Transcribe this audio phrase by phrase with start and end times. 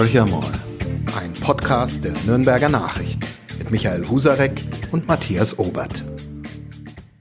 [0.00, 0.50] Horchamol,
[1.20, 3.26] ein Podcast der Nürnberger Nachrichten
[3.58, 4.58] mit Michael Husarek
[4.92, 6.02] und Matthias Obert.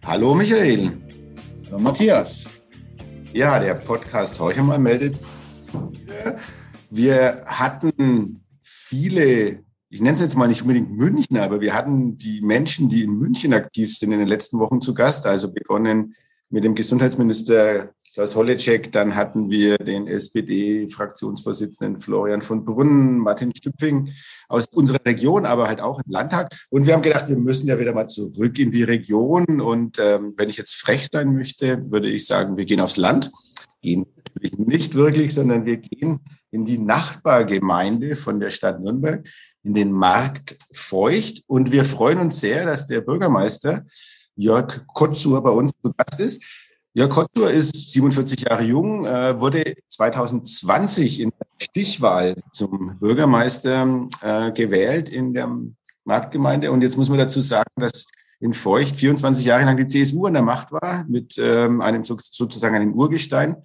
[0.06, 0.94] Hallo Michael.
[1.66, 2.48] Hallo Matthias.
[3.34, 5.20] Ja, der Podcast Horchamol meldet.
[6.90, 12.40] Wir hatten viele, ich nenne es jetzt mal nicht unbedingt München, aber wir hatten die
[12.40, 15.28] Menschen, die in München aktiv sind, in den letzten Wochen zu Gast.
[15.28, 16.16] Also begonnen
[16.50, 24.10] mit dem Gesundheitsminister Klaus Holleczek, dann hatten wir den SPD-Fraktionsvorsitzenden Florian von Brunnen, Martin Stüpfing
[24.48, 26.50] aus unserer Region, aber halt auch im Landtag.
[26.72, 29.62] Und wir haben gedacht, wir müssen ja wieder mal zurück in die Region.
[29.62, 33.30] Und ähm, wenn ich jetzt frech sein möchte, würde ich sagen, wir gehen aufs Land.
[33.82, 36.20] Gehen natürlich nicht wirklich, sondern wir gehen
[36.52, 39.28] in die Nachbargemeinde von der Stadt Nürnberg,
[39.64, 41.44] in den Markt Feucht.
[41.46, 43.86] Und wir freuen uns sehr, dass der Bürgermeister
[44.36, 46.69] Jörg Kotzur bei uns zu Gast ist.
[46.94, 54.52] Jörg Kotzur ist 47 Jahre jung, äh, wurde 2020 in der Stichwahl zum Bürgermeister äh,
[54.52, 55.56] gewählt in der
[56.04, 56.72] Marktgemeinde.
[56.72, 58.08] Und jetzt muss man dazu sagen, dass
[58.40, 62.76] in Feucht 24 Jahre lang die CSU an der Macht war, mit ähm, einem sozusagen
[62.76, 63.58] einem Urgestein.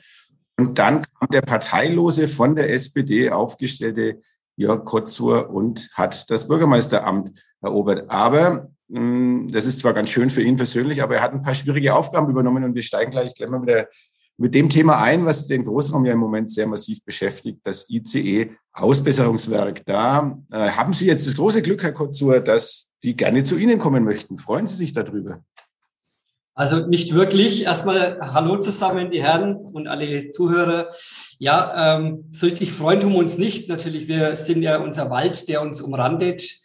[0.59, 4.21] Und dann kam der parteilose von der SPD aufgestellte
[4.57, 7.33] Jörg Kotzur und hat das Bürgermeisteramt
[7.63, 8.11] erobert.
[8.11, 11.95] Aber das ist zwar ganz schön für ihn persönlich, aber er hat ein paar schwierige
[11.95, 13.89] Aufgaben übernommen und wir steigen gleich, gleich mal mit,
[14.37, 19.87] mit dem Thema ein, was den Großraum ja im Moment sehr massiv beschäftigt, das ICE-Ausbesserungswerk.
[19.87, 23.79] Da äh, haben Sie jetzt das große Glück, Herr Kotzur, dass die gerne zu Ihnen
[23.79, 24.39] kommen möchten.
[24.39, 25.43] Freuen Sie sich darüber?
[26.55, 27.65] Also nicht wirklich.
[27.65, 30.89] Erstmal Hallo zusammen, die Herren und alle Zuhörer.
[31.39, 33.69] Ja, ähm, so richtig freuen tun wir uns nicht.
[33.69, 36.64] Natürlich, wir sind ja unser Wald, der uns umrandet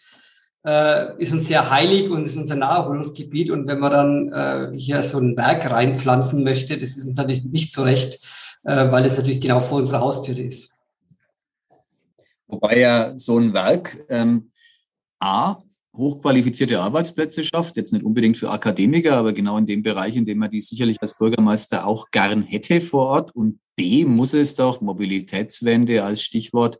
[0.70, 3.50] äh, ist uns sehr heilig und ist unser Naherholungsgebiet.
[3.50, 7.44] Und wenn man dann äh, hier so ein Werk reinpflanzen möchte, das ist uns natürlich
[7.44, 8.20] nicht so recht,
[8.64, 10.76] äh, weil es natürlich genau vor unserer Haustüre ist.
[12.48, 14.52] Wobei ja so ein Werk ähm,
[15.20, 15.58] A,
[15.95, 20.38] hochqualifizierte Arbeitsplätze schafft, jetzt nicht unbedingt für Akademiker, aber genau in dem Bereich, in dem
[20.38, 23.36] man die sicherlich als Bürgermeister auch gern hätte vor Ort.
[23.36, 26.80] Und B, muss es doch Mobilitätswende als Stichwort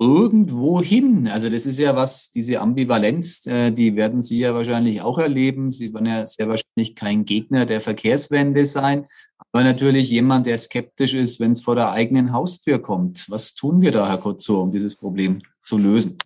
[0.00, 1.28] irgendwo hin.
[1.28, 5.70] Also das ist ja was, diese Ambivalenz, äh, die werden Sie ja wahrscheinlich auch erleben.
[5.70, 9.06] Sie werden ja sehr wahrscheinlich kein Gegner der Verkehrswende sein,
[9.52, 13.26] aber natürlich jemand, der skeptisch ist, wenn es vor der eigenen Haustür kommt.
[13.30, 16.18] Was tun wir da, Herr Kotzo, um dieses Problem zu lösen?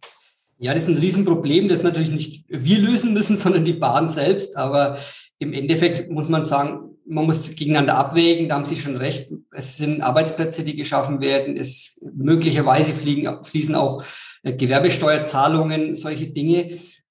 [0.59, 4.57] Ja, das ist ein Riesenproblem, das natürlich nicht wir lösen müssen, sondern die Bahn selbst.
[4.57, 4.97] Aber
[5.39, 9.31] im Endeffekt muss man sagen, man muss gegeneinander abwägen, da haben Sie schon recht.
[9.51, 11.57] Es sind Arbeitsplätze, die geschaffen werden.
[11.57, 14.05] Es möglicherweise fliegen, fließen auch
[14.43, 16.71] äh, Gewerbesteuerzahlungen, solche Dinge.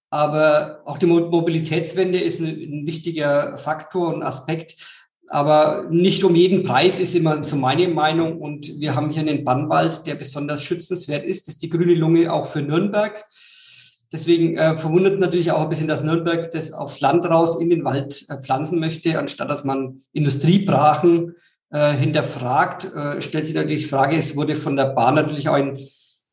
[0.09, 4.75] Aber auch die Mobilitätswende ist ein, ein wichtiger Faktor und Aspekt.
[5.29, 8.39] Aber nicht um jeden Preis ist immer so meine Meinung.
[8.39, 11.47] Und wir haben hier einen Bannwald, der besonders schützenswert ist.
[11.47, 13.25] Das ist die grüne Lunge auch für Nürnberg.
[14.11, 17.83] Deswegen äh, verwundert natürlich auch ein bisschen, dass Nürnberg das aufs Land raus in den
[17.83, 21.35] Wald äh, pflanzen möchte, anstatt dass man Industriebrachen
[21.71, 22.85] äh, hinterfragt.
[22.95, 25.77] Äh, stellt sich natürlich die Frage, es wurde von der Bahn natürlich auch ein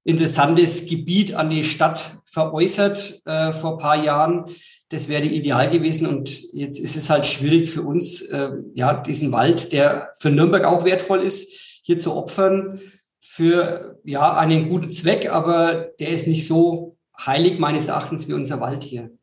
[0.04, 4.44] interessantes Gebiet an die Stadt veräußert äh, vor paar Jahren.
[4.90, 9.32] Das wäre ideal gewesen und jetzt ist es halt schwierig für uns, äh, ja, diesen
[9.32, 12.80] Wald, der für Nürnberg auch wertvoll ist, hier zu opfern
[13.20, 18.60] für ja einen guten Zweck, aber der ist nicht so heilig meines Erachtens wie unser
[18.60, 19.16] Wald hier.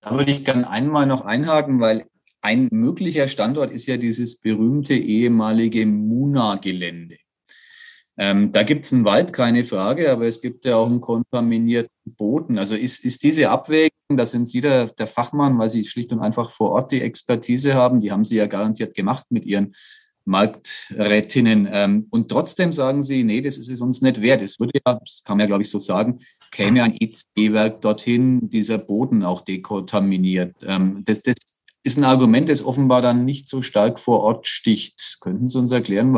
[0.00, 2.06] Da würde ich gerne einmal noch einhaken, weil
[2.40, 7.18] ein möglicher Standort ist ja dieses berühmte ehemalige Muna-Gelände.
[8.16, 12.14] Ähm, da gibt es einen Wald, keine Frage, aber es gibt ja auch einen kontaminierten
[12.18, 12.58] Boden.
[12.58, 16.20] Also ist, ist diese Abwägung, da sind Sie der, der Fachmann, weil Sie schlicht und
[16.20, 19.74] einfach vor Ort die Expertise haben, die haben Sie ja garantiert gemacht mit Ihren
[20.30, 21.68] Markträtinnen.
[21.70, 24.42] Ähm, und trotzdem sagen sie, nee, das ist es uns nicht wert.
[24.42, 26.20] Es würde ja, das kann man ja, glaube ich, so sagen,
[26.50, 30.54] käme ein ICE-Werk dorthin, dieser Boden auch dekontaminiert.
[30.62, 31.36] Ähm, das, das
[31.82, 35.18] ist ein Argument, das offenbar dann nicht so stark vor Ort sticht.
[35.20, 36.16] Könnten Sie uns erklären,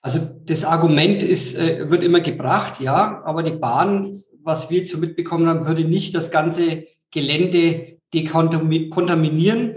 [0.00, 4.92] also das Argument ist, äh, wird immer gebracht, ja, aber die Bahn, was wir jetzt
[4.92, 9.74] so mitbekommen haben, würde nicht das ganze Gelände dekontaminieren.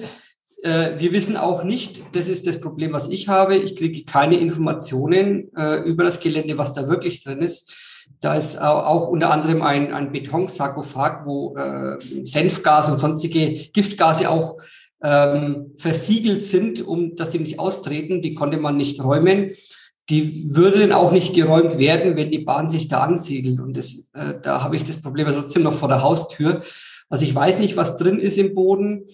[0.63, 3.55] Äh, wir wissen auch nicht, das ist das Problem, was ich habe.
[3.55, 7.75] Ich kriege keine Informationen äh, über das Gelände, was da wirklich drin ist.
[8.21, 14.57] Da ist auch unter anderem ein, ein Betonsarkophag, wo äh, Senfgas und sonstige Giftgase auch
[15.01, 18.21] ähm, versiegelt sind, um dass die nicht austreten.
[18.21, 19.51] Die konnte man nicht räumen.
[20.09, 23.59] Die würden auch nicht geräumt werden, wenn die Bahn sich da ansiedelt.
[23.59, 26.61] Und das, äh, da habe ich das Problem trotzdem noch vor der Haustür.
[27.09, 29.05] Also ich weiß nicht, was drin ist im Boden.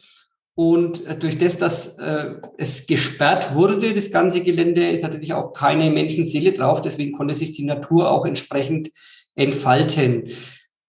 [0.55, 5.51] Und äh, durch das, dass äh, es gesperrt wurde, das ganze Gelände, ist natürlich auch
[5.51, 6.81] keine Menschenseele drauf.
[6.81, 8.91] Deswegen konnte sich die Natur auch entsprechend
[9.35, 10.29] entfalten.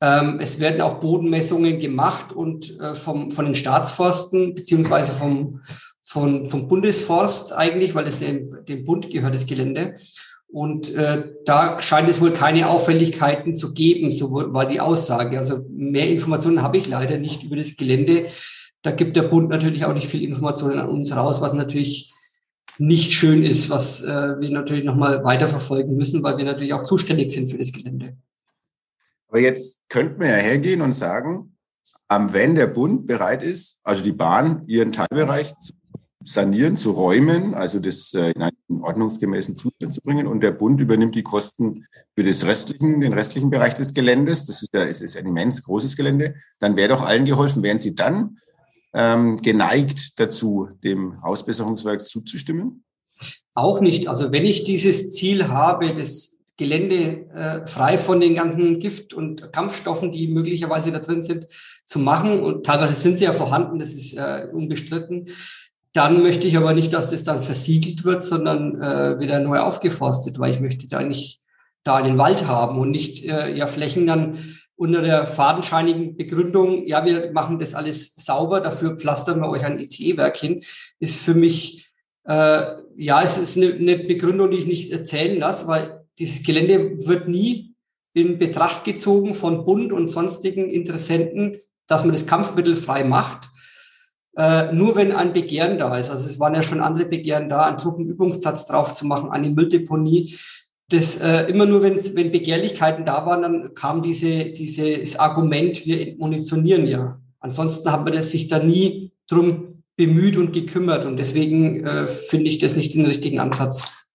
[0.00, 5.62] Ähm, es werden auch Bodenmessungen gemacht und äh, vom, von den Staatsforsten beziehungsweise vom,
[6.04, 9.96] von, vom Bundesforst eigentlich, weil es dem, dem Bund gehört, das Gelände.
[10.48, 15.38] Und äh, da scheint es wohl keine Auffälligkeiten zu geben, so war die Aussage.
[15.38, 18.26] Also mehr Informationen habe ich leider nicht über das Gelände.
[18.86, 22.14] Da gibt der Bund natürlich auch nicht viel Informationen an uns raus, was natürlich
[22.78, 27.32] nicht schön ist, was äh, wir natürlich nochmal weiterverfolgen müssen, weil wir natürlich auch zuständig
[27.32, 28.16] sind für das Gelände.
[29.26, 31.56] Aber jetzt könnten wir ja hergehen und sagen,
[32.08, 35.72] wenn der Bund bereit ist, also die Bahn ihren Teilbereich zu
[36.24, 40.28] sanieren, zu räumen, also das äh, in einen ordnungsgemäßen Zustand zu bringen.
[40.28, 44.46] Und der Bund übernimmt die Kosten für das restlichen, den restlichen Bereich des Geländes.
[44.46, 46.36] Das ist, ja, es ist ein immens großes Gelände.
[46.60, 47.64] Dann wäre doch allen geholfen.
[47.64, 48.38] Wären Sie dann
[48.96, 52.82] ähm, geneigt dazu, dem Ausbesserungswerk zuzustimmen?
[53.54, 54.08] Auch nicht.
[54.08, 59.52] Also wenn ich dieses Ziel habe, das Gelände äh, frei von den ganzen Gift- und
[59.52, 61.46] Kampfstoffen, die möglicherweise da drin sind,
[61.84, 65.28] zu machen, und teilweise sind sie ja vorhanden, das ist äh, unbestritten,
[65.92, 70.38] dann möchte ich aber nicht, dass das dann versiegelt wird, sondern äh, wieder neu aufgeforstet,
[70.38, 71.40] weil ich möchte da nicht
[71.84, 74.38] da einen Wald haben und nicht äh, ja Flächen dann
[74.76, 79.78] unter der fadenscheinigen Begründung, ja, wir machen das alles sauber, dafür pflastern wir euch ein
[79.78, 80.62] ICE-Werk hin,
[81.00, 81.92] ist für mich,
[82.24, 82.62] äh,
[82.96, 87.28] ja, es ist eine, eine Begründung, die ich nicht erzählen lasse, weil dieses Gelände wird
[87.28, 87.74] nie
[88.12, 93.50] in Betracht gezogen von Bund und sonstigen Interessenten, dass man das Kampfmittel frei macht
[94.36, 96.10] äh, nur wenn ein Begehren da ist.
[96.10, 100.36] Also es waren ja schon andere Begehren da, einen Truppenübungsplatz drauf zu machen, eine Mülldeponie.
[100.88, 106.14] Das äh, immer nur, wenn wenn Begehrlichkeiten da waren, dann kam diese dieses Argument, wir
[106.16, 107.20] munitionieren ja.
[107.40, 112.50] Ansonsten haben wir das sich da nie drum bemüht und gekümmert und deswegen äh, finde
[112.50, 114.08] ich das nicht den richtigen Ansatz.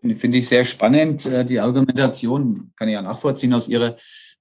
[0.00, 1.26] Finde ich sehr spannend.
[1.26, 3.96] Äh, die Argumentation kann ich ja nachvollziehen aus Ihrer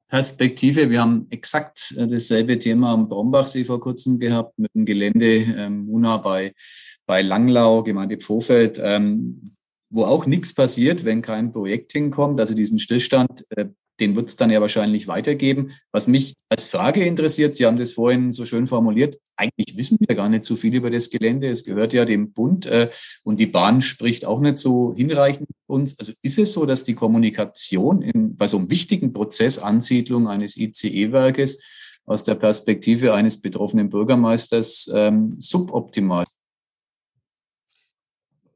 [0.07, 0.89] Perspektive.
[0.89, 5.85] Wir haben exakt äh, dasselbe Thema am Brombachsee vor kurzem gehabt mit dem Gelände ähm,
[5.85, 6.53] Muna bei,
[7.05, 9.41] bei Langlau, Gemeinde Pfofeld, ähm,
[9.89, 12.39] wo auch nichts passiert, wenn kein Projekt hinkommt.
[12.39, 13.67] Also diesen Stillstand äh,
[13.99, 15.71] den wird es dann ja wahrscheinlich weitergeben.
[15.91, 20.15] Was mich als Frage interessiert, Sie haben das vorhin so schön formuliert, eigentlich wissen wir
[20.15, 21.49] gar nicht so viel über das Gelände.
[21.49, 22.89] Es gehört ja dem Bund äh,
[23.23, 25.97] und die Bahn spricht auch nicht so hinreichend uns.
[25.99, 30.57] Also ist es so, dass die Kommunikation in, bei so einem wichtigen Prozess Ansiedlung eines
[30.57, 31.61] ICE-Werkes
[32.05, 36.25] aus der Perspektive eines betroffenen Bürgermeisters ähm, suboptimal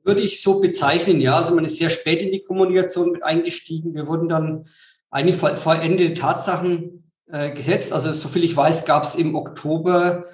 [0.04, 1.38] würde ich so bezeichnen, ja.
[1.38, 3.94] Also man ist sehr spät in die Kommunikation mit eingestiegen.
[3.94, 4.66] Wir wurden dann
[5.10, 7.94] eigentlich vor, vor Ende Tatsachen äh, gesetzt.
[7.94, 10.26] Also soviel ich weiß, gab es im Oktober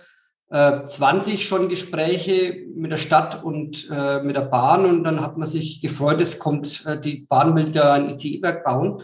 [0.50, 5.38] äh, 20 schon Gespräche mit der Stadt und äh, mit der Bahn und dann hat
[5.38, 9.02] man sich gefreut, es kommt, äh, die Bahn will da ein ICE-Werk bauen.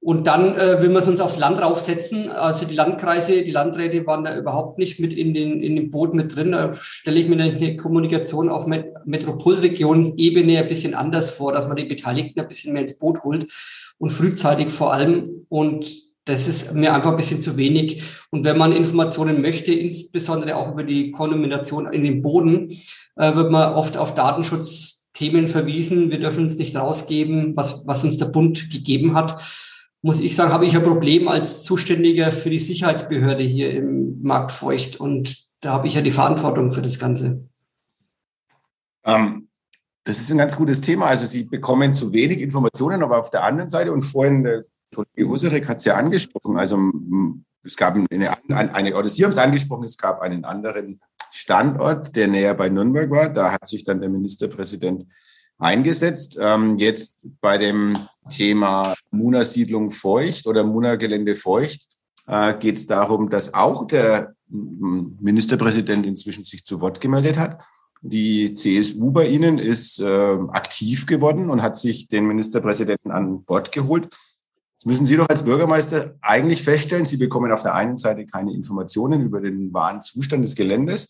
[0.00, 2.30] Und dann äh, will man es uns aufs Land raufsetzen.
[2.30, 6.14] Also die Landkreise, die Landräte waren da überhaupt nicht mit in, den, in dem Boot
[6.14, 6.52] mit drin.
[6.52, 11.76] Da stelle ich mir eine Kommunikation auf Met Metropolregion-Ebene ein bisschen anders vor, dass man
[11.76, 13.48] die Beteiligten ein bisschen mehr ins Boot holt
[13.98, 15.46] und frühzeitig vor allem.
[15.48, 15.88] Und
[16.26, 18.02] das ist mir einfach ein bisschen zu wenig.
[18.30, 22.68] Und wenn man Informationen möchte, insbesondere auch über die Kontamination in den Boden,
[23.16, 26.12] äh, wird man oft auf Datenschutzthemen verwiesen.
[26.12, 29.42] Wir dürfen uns nicht rausgeben, was, was uns der Bund gegeben hat
[30.02, 34.52] muss ich sagen, habe ich ein Problem als Zuständiger für die Sicherheitsbehörde hier im Markt
[34.52, 35.00] Feucht.
[35.00, 37.48] Und da habe ich ja die Verantwortung für das Ganze.
[39.04, 39.48] Ähm,
[40.04, 41.06] das ist ein ganz gutes Thema.
[41.06, 44.64] Also Sie bekommen zu wenig Informationen, aber auf der anderen Seite, und vorhin der
[44.94, 46.78] Kollege Husarek hat es ja angesprochen, also
[47.62, 51.00] es gab eine, eine, oder Sie haben es angesprochen, es gab einen anderen
[51.30, 53.28] Standort, der näher bei Nürnberg war.
[53.28, 55.06] Da hat sich dann der Ministerpräsident
[55.58, 56.38] eingesetzt.
[56.40, 57.92] Ähm, jetzt bei dem
[58.30, 61.86] Thema Muna-Siedlung feucht oder Muna-Gelände feucht
[62.26, 67.62] äh, geht es darum, dass auch der Ministerpräsident inzwischen sich zu Wort gemeldet hat.
[68.00, 73.72] Die CSU bei Ihnen ist äh, aktiv geworden und hat sich den Ministerpräsidenten an Bord
[73.72, 74.08] geholt.
[74.74, 78.54] Jetzt müssen Sie doch als Bürgermeister eigentlich feststellen, Sie bekommen auf der einen Seite keine
[78.54, 81.08] Informationen über den wahren Zustand des Geländes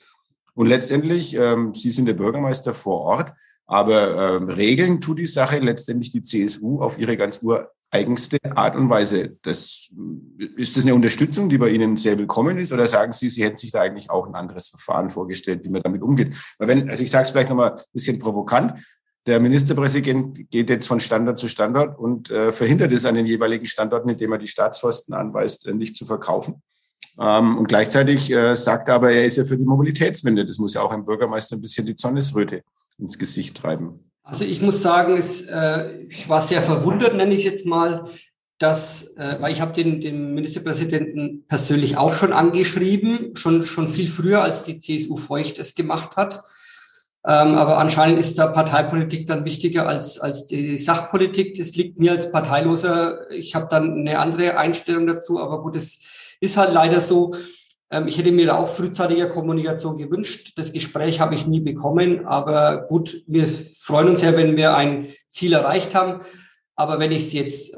[0.55, 3.35] und letztendlich, ähm, Sie sind der Bürgermeister vor Ort.
[3.69, 8.89] Aber ähm, regeln tut die Sache letztendlich die CSU auf ihre ganz ureigenste Art und
[8.89, 9.37] Weise.
[9.43, 9.91] Das,
[10.57, 12.73] ist das eine Unterstützung, die bei Ihnen sehr willkommen ist?
[12.73, 15.83] Oder sagen Sie, Sie hätten sich da eigentlich auch ein anderes Verfahren vorgestellt, wie man
[15.83, 16.35] damit umgeht?
[16.59, 18.73] Weil wenn, also ich sage es vielleicht nochmal ein bisschen provokant,
[19.27, 23.67] der Ministerpräsident geht jetzt von Standort zu Standort und äh, verhindert es an den jeweiligen
[23.67, 26.63] Standorten, indem er die Staatsforsten anweist, äh, nicht zu verkaufen.
[27.21, 30.47] Ähm, und gleichzeitig äh, sagt er aber, er ist ja für die Mobilitätswende.
[30.47, 32.63] Das muss ja auch ein Bürgermeister ein bisschen die Zornesröte
[32.99, 34.01] ins Gesicht treiben.
[34.23, 38.05] Also ich muss sagen, es, äh, ich war sehr verwundert, nenne ich es jetzt mal,
[38.59, 44.09] dass, äh, weil ich habe den, den Ministerpräsidenten persönlich auch schon angeschrieben, schon, schon viel
[44.09, 46.43] früher, als die CSU Feucht es gemacht hat.
[47.27, 51.57] Ähm, aber anscheinend ist da Parteipolitik dann wichtiger als, als die Sachpolitik.
[51.57, 53.31] Das liegt mir als Parteiloser.
[53.31, 57.33] Ich habe dann eine andere Einstellung dazu, aber gut, es ist halt leider so.
[57.91, 60.53] Ähm, ich hätte mir da auch frühzeitiger Kommunikation gewünscht.
[60.57, 65.09] Das Gespräch habe ich nie bekommen, aber gut, wir freuen uns ja, wenn wir ein
[65.29, 66.21] Ziel erreicht haben.
[66.75, 67.77] Aber wenn ich es jetzt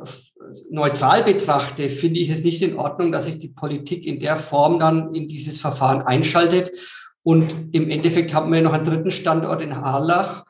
[0.70, 4.78] neutral betrachte, finde ich es nicht in Ordnung, dass sich die Politik in der Form
[4.78, 6.70] dann in dieses Verfahren einschaltet
[7.22, 10.44] und im Endeffekt haben wir noch einen dritten Standort in Harlach,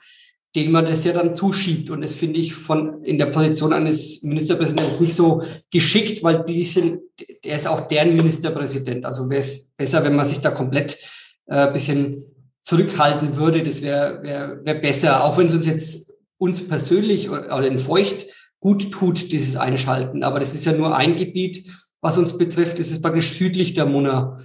[0.57, 1.91] den man das ja dann zuschiebt.
[1.91, 6.65] Und das finde ich von in der Position eines Ministerpräsidenten nicht so geschickt, weil die
[6.65, 7.01] sind,
[7.45, 9.05] der ist auch deren Ministerpräsident.
[9.05, 10.99] Also wäre es besser, wenn man sich da komplett
[11.47, 12.25] äh, bisschen
[12.65, 13.63] zurückhalten würde.
[13.63, 18.27] Das wäre wär, wär besser, auch wenn es uns jetzt uns persönlich oder in Feucht
[18.61, 20.23] gut tut, dieses Einschalten.
[20.23, 22.79] Aber das ist ja nur ein Gebiet, was uns betrifft.
[22.79, 24.39] Das ist praktisch südlich der Muna.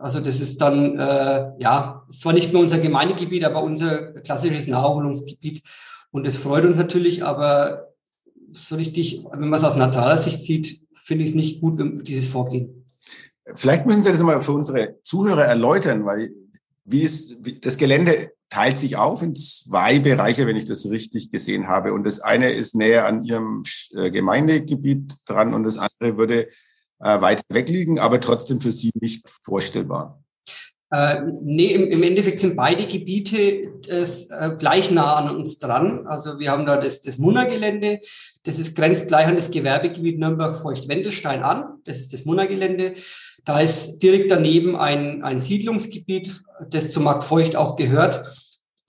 [0.00, 5.62] Also das ist dann, äh, ja, zwar nicht mehr unser Gemeindegebiet, aber unser klassisches Naherholungsgebiet.
[6.10, 7.88] Und das freut uns natürlich, aber
[8.52, 11.98] so richtig, wenn man es aus neutraler Sicht sieht, finde ich es nicht gut, wenn
[11.98, 12.84] dieses Vorgehen.
[13.54, 16.32] Vielleicht müssen Sie das mal für unsere Zuhörer erläutern, weil
[16.84, 21.68] wie ist, das Gelände teilt sich auf in zwei Bereiche, wenn ich das richtig gesehen
[21.68, 21.92] habe.
[21.92, 23.62] Und das eine ist näher an Ihrem
[23.94, 26.48] äh, Gemeindegebiet dran und das andere würde
[27.00, 30.22] äh, weit weg liegen, aber trotzdem für Sie nicht vorstellbar?
[30.90, 36.06] Äh, nee, im, im Endeffekt sind beide Gebiete das, äh, gleich nah an uns dran.
[36.06, 38.00] Also wir haben da das, das Munnergelände,
[38.44, 41.80] das ist grenzt gleich an das Gewerbegebiet Nürnberg-Feucht-Wendelstein an.
[41.84, 42.94] Das ist das Munnergelände.
[43.44, 48.24] Da ist direkt daneben ein, ein Siedlungsgebiet, das zu Markt Feucht auch gehört,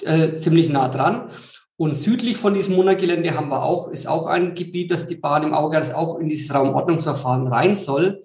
[0.03, 1.29] äh, ziemlich nah dran.
[1.79, 5.43] Und südlich von diesem Monargelände haben wir auch, ist auch ein Gebiet, das die Bahn
[5.43, 8.21] im Auge hat, das auch in dieses Raumordnungsverfahren rein soll.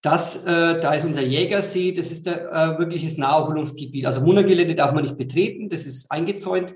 [0.00, 4.06] Das, äh, da ist unser Jägersee, das ist der äh, wirkliches Naherholungsgebiet.
[4.06, 6.72] Also Monargelände darf man nicht betreten, das ist eingezäunt.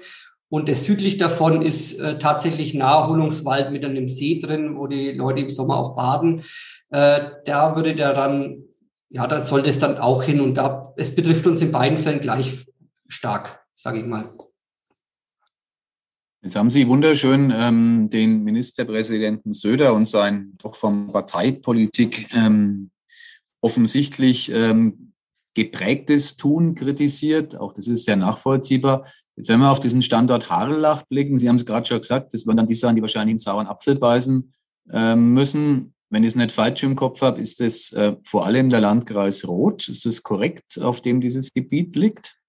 [0.51, 5.41] Und das südlich davon ist äh, tatsächlich Naherholungswald mit einem See drin, wo die Leute
[5.41, 6.43] im Sommer auch baden.
[6.91, 8.65] Äh, da würde der dann,
[9.09, 10.43] ja, da sollte es dann auch hin.
[10.43, 12.67] Und da, es betrifft uns in beiden Fällen gleich
[13.09, 14.27] stark, sage ich mal.
[16.43, 22.91] Jetzt haben Sie wunderschön ähm, den Ministerpräsidenten Söder und sein doch vom Parteipolitik ähm,
[23.61, 25.13] offensichtlich ähm,
[25.53, 27.57] geprägtes Tun kritisiert.
[27.57, 29.07] Auch das ist sehr nachvollziehbar.
[29.37, 32.47] Jetzt, wenn wir auf diesen Standort Harlach blicken, Sie haben es gerade schon gesagt, das
[32.47, 34.55] werden dann die sein, die wahrscheinlich einen sauren Apfel beißen
[34.93, 35.93] äh, müssen.
[36.09, 39.47] Wenn ich es nicht falsch im Kopf habe, ist das äh, vor allem der Landkreis
[39.47, 39.91] Roth.
[39.91, 42.40] Ist das korrekt, auf dem dieses Gebiet liegt?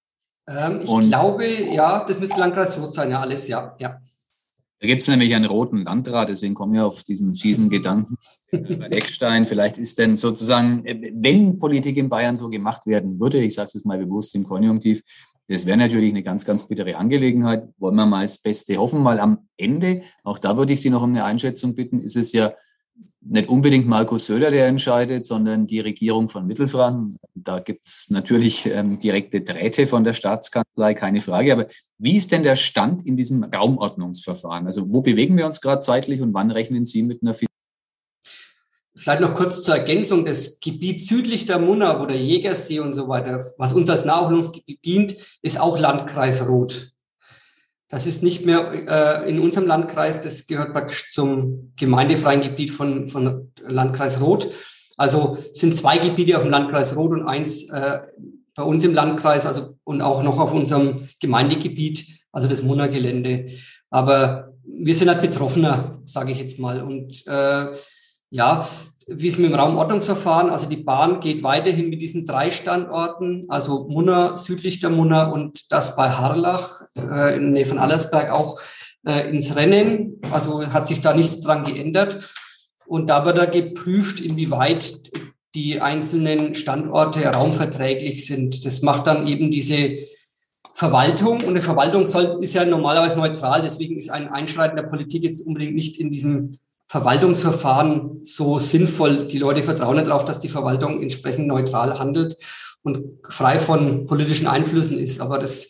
[0.47, 3.75] Ähm, ich und glaube, ja, das müsste Landkreis Rot sein, ja, alles, ja.
[3.79, 3.99] ja.
[4.79, 8.17] Da gibt es nämlich einen roten Landrat, deswegen komme ich auf diesen fiesen Gedanken.
[8.51, 13.69] Eckstein, vielleicht ist denn sozusagen, wenn Politik in Bayern so gemacht werden würde, ich sage
[13.73, 15.03] es mal bewusst im Konjunktiv,
[15.47, 17.67] das wäre natürlich eine ganz, ganz bittere Angelegenheit.
[17.77, 21.03] Wollen wir mal das Beste hoffen, weil am Ende, auch da würde ich Sie noch
[21.03, 22.53] um eine Einschätzung bitten, ist es ja
[23.23, 27.15] nicht unbedingt Markus Söder, der entscheidet, sondern die Regierung von Mittelfranken.
[27.35, 31.53] Da gibt es natürlich ähm, direkte Drähte von der Staatskanzlei, keine Frage.
[31.53, 31.67] Aber
[31.99, 34.65] wie ist denn der Stand in diesem Raumordnungsverfahren?
[34.65, 37.35] Also wo bewegen wir uns gerade zeitlich und wann rechnen Sie mit einer
[38.93, 40.25] Vielleicht noch kurz zur Ergänzung.
[40.25, 44.83] Das Gebiet südlich der Muna, wo der Jägersee und so weiter, was uns als Naherholungsgebiet
[44.83, 46.90] dient, ist auch Landkreis Roth.
[47.91, 53.09] Das ist nicht mehr äh, in unserem Landkreis, das gehört praktisch zum gemeindefreien Gebiet von,
[53.09, 54.47] von Landkreis Roth.
[54.95, 57.99] Also sind zwei Gebiete auf dem Landkreis Roth und eins äh,
[58.55, 63.47] bei uns im Landkreis, also und auch noch auf unserem Gemeindegebiet, also das Munnergelände.
[63.89, 66.81] Aber wir sind halt Betroffener, sage ich jetzt mal.
[66.81, 67.71] Und äh,
[68.29, 68.67] ja,
[69.13, 73.87] wie es mit dem Raumordnungsverfahren, also die Bahn geht weiterhin mit diesen drei Standorten, also
[73.89, 78.59] Munner, südlich der Munner und das bei Harlach, äh, in Nähe von Allersberg auch
[79.05, 80.21] äh, ins Rennen.
[80.31, 82.33] Also hat sich da nichts dran geändert.
[82.87, 85.11] Und da wird da geprüft, inwieweit
[85.55, 88.65] die einzelnen Standorte raumverträglich sind.
[88.65, 89.97] Das macht dann eben diese
[90.73, 91.33] Verwaltung.
[91.41, 93.61] Und eine Verwaltung soll, ist ja normalerweise neutral.
[93.63, 96.57] Deswegen ist ein Einschreiten der Politik jetzt unbedingt nicht in diesem
[96.91, 99.25] Verwaltungsverfahren so sinnvoll.
[99.25, 102.35] Die Leute vertrauen darauf, dass die Verwaltung entsprechend neutral handelt
[102.83, 105.21] und frei von politischen Einflüssen ist.
[105.21, 105.69] Aber das,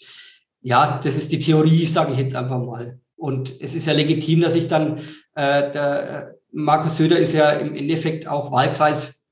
[0.62, 3.00] ja, das ist die Theorie, sage ich jetzt einfach mal.
[3.18, 4.98] Und es ist ja legitim, dass ich dann,
[5.36, 9.28] äh, der Markus Söder ist ja im Endeffekt auch Wahlkreis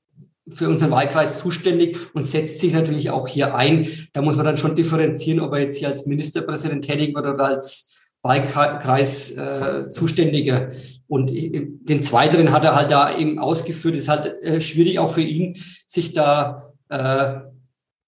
[0.48, 3.88] für unseren Wahlkreis zuständig und setzt sich natürlich auch hier ein.
[4.12, 7.46] Da muss man dann schon differenzieren, ob er jetzt hier als Ministerpräsident tätig wird oder
[7.46, 10.70] als Wahlkreis äh, Zuständiger.
[11.08, 13.96] Und den zweiteren hat er halt da eben ausgeführt.
[13.96, 15.56] Ist halt äh, schwierig auch für ihn,
[15.88, 17.40] sich da äh,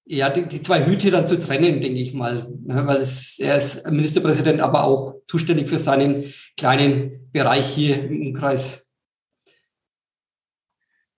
[0.05, 2.87] ja die, die zwei Hüte dann zu trennen, denke ich mal, ne?
[2.87, 6.25] weil es, er ist Ministerpräsident, aber auch zuständig für seinen
[6.57, 8.93] kleinen Bereich hier im Umkreis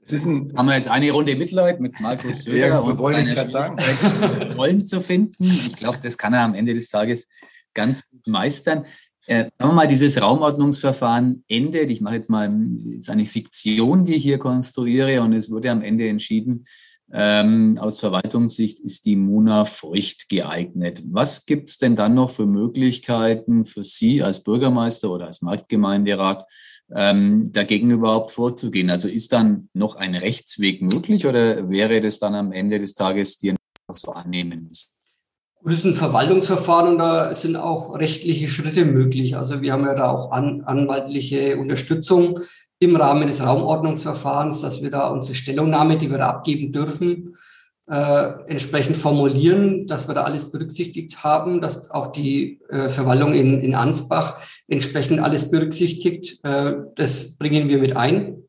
[0.06, 3.78] haben wir jetzt eine Runde Mitleid mit Markus Söder ja, und wollte ich gerade sagen.
[4.54, 5.44] Rollen zu finden.
[5.44, 7.26] Ich glaube, das kann er am Ende des Tages
[7.74, 8.86] ganz gut meistern.
[9.26, 11.90] Äh, sagen wir mal, dieses Raumordnungsverfahren endet.
[11.90, 12.54] Ich mache jetzt mal
[12.86, 16.66] jetzt eine Fiktion, die ich hier konstruiere, und es wurde am Ende entschieden,
[17.12, 21.02] ähm, aus Verwaltungssicht ist die Muna feucht geeignet.
[21.06, 26.50] Was gibt es denn dann noch für Möglichkeiten für Sie als Bürgermeister oder als Marktgemeinderat,
[26.94, 28.90] ähm, dagegen überhaupt vorzugehen?
[28.90, 33.38] Also ist dann noch ein Rechtsweg möglich oder wäre das dann am Ende des Tages
[33.38, 33.54] dir
[33.92, 34.93] so annehmen müssen?
[35.66, 39.34] Das ist ein Verwaltungsverfahren und da sind auch rechtliche Schritte möglich.
[39.34, 42.38] Also wir haben ja da auch an, anwaltliche Unterstützung
[42.80, 47.36] im Rahmen des Raumordnungsverfahrens, dass wir da unsere Stellungnahme, die wir da abgeben dürfen,
[47.88, 53.62] äh, entsprechend formulieren, dass wir da alles berücksichtigt haben, dass auch die äh, Verwaltung in,
[53.62, 56.40] in Ansbach entsprechend alles berücksichtigt.
[56.42, 58.42] Äh, das bringen wir mit ein.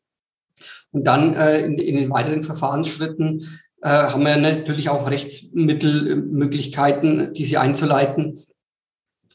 [0.91, 3.41] Und dann äh, in, in den weiteren Verfahrensschritten
[3.85, 8.41] äh, haben wir natürlich auch Rechtsmittelmöglichkeiten, diese einzuleiten.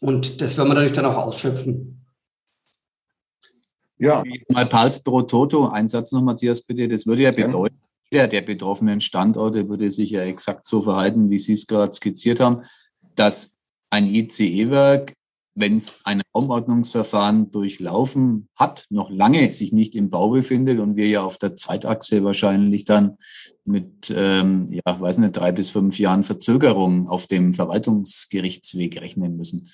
[0.01, 2.05] Und das werden wir natürlich dann auch ausschöpfen.
[3.97, 4.25] Ja.
[4.49, 6.89] Mal Pals pro Toto, ein Satz noch, Matthias, bitte.
[6.89, 7.79] Das würde ja bedeuten,
[8.11, 12.41] jeder der betroffenen Standorte würde sich ja exakt so verhalten, wie Sie es gerade skizziert
[12.41, 12.65] haben,
[13.15, 13.57] dass
[13.91, 15.13] ein ICE-Werk,
[15.55, 21.09] wenn es ein Raumordnungsverfahren durchlaufen hat, noch lange sich nicht im Bau befindet und wir
[21.09, 23.17] ja auf der Zeitachse wahrscheinlich dann
[23.65, 29.71] mit, ähm, ja, weiß nicht, drei bis fünf Jahren Verzögerung auf dem Verwaltungsgerichtsweg rechnen müssen.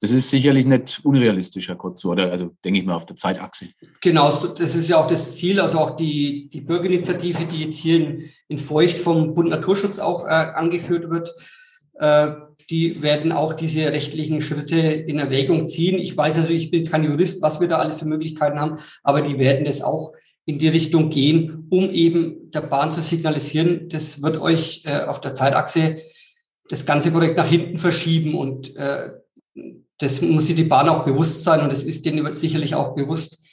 [0.00, 2.30] Das ist sicherlich nicht unrealistisch, Herr Kotz, oder?
[2.30, 3.66] Also denke ich mal auf der Zeitachse.
[4.00, 5.60] Genau, das ist ja auch das Ziel.
[5.60, 10.24] Also auch die, die Bürgerinitiative, die jetzt hier in, in Feucht vom Bund Naturschutz auch
[10.24, 11.34] äh, angeführt wird,
[12.70, 15.98] die werden auch diese rechtlichen Schritte in Erwägung ziehen.
[15.98, 18.76] Ich weiß natürlich, ich bin jetzt kein Jurist, was wir da alles für Möglichkeiten haben,
[19.02, 20.12] aber die werden das auch
[20.46, 25.20] in die Richtung gehen, um eben der Bahn zu signalisieren, das wird euch äh, auf
[25.20, 25.96] der Zeitachse
[26.68, 29.10] das ganze Projekt nach hinten verschieben und äh,
[29.98, 33.46] das muss sich die Bahn auch bewusst sein und es ist denen sicherlich auch bewusst,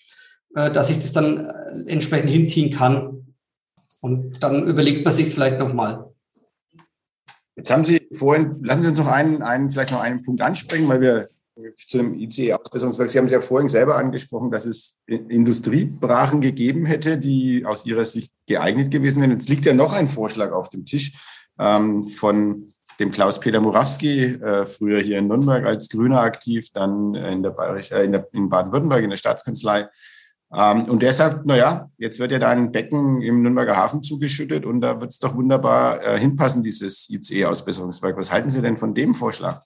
[0.55, 3.36] äh, dass ich das dann äh, entsprechend hinziehen kann.
[3.99, 6.12] Und dann überlegt man sich es vielleicht nochmal.
[7.58, 10.88] Jetzt haben Sie vorhin, lassen Sie uns noch einen, einen, vielleicht noch einen Punkt ansprechen,
[10.88, 11.28] weil wir
[11.88, 17.17] zu dem ICE-Ausbesserungswerk, Sie haben es ja vorhin selber angesprochen, dass es Industriebrachen gegeben hätte,
[17.17, 19.32] die aus Ihrer Sicht geeignet gewesen wären.
[19.32, 21.13] Jetzt liegt ja noch ein Vorschlag auf dem Tisch
[21.58, 27.41] ähm, von dem Klaus-Peter Murawski, äh, früher hier in Nürnberg als Grüner aktiv, dann in,
[27.41, 29.88] der Bayerisch, äh, in, in Baden-Württemberg in der Staatskanzlei.
[30.53, 34.01] Ähm, und der sagt, na ja, jetzt wird ja da ein Becken im Nürnberger Hafen
[34.03, 38.17] zugeschüttet und da wird es doch wunderbar äh, hinpassen, dieses ICE-Ausbesserungswerk.
[38.17, 39.62] Was halten Sie denn von dem Vorschlag?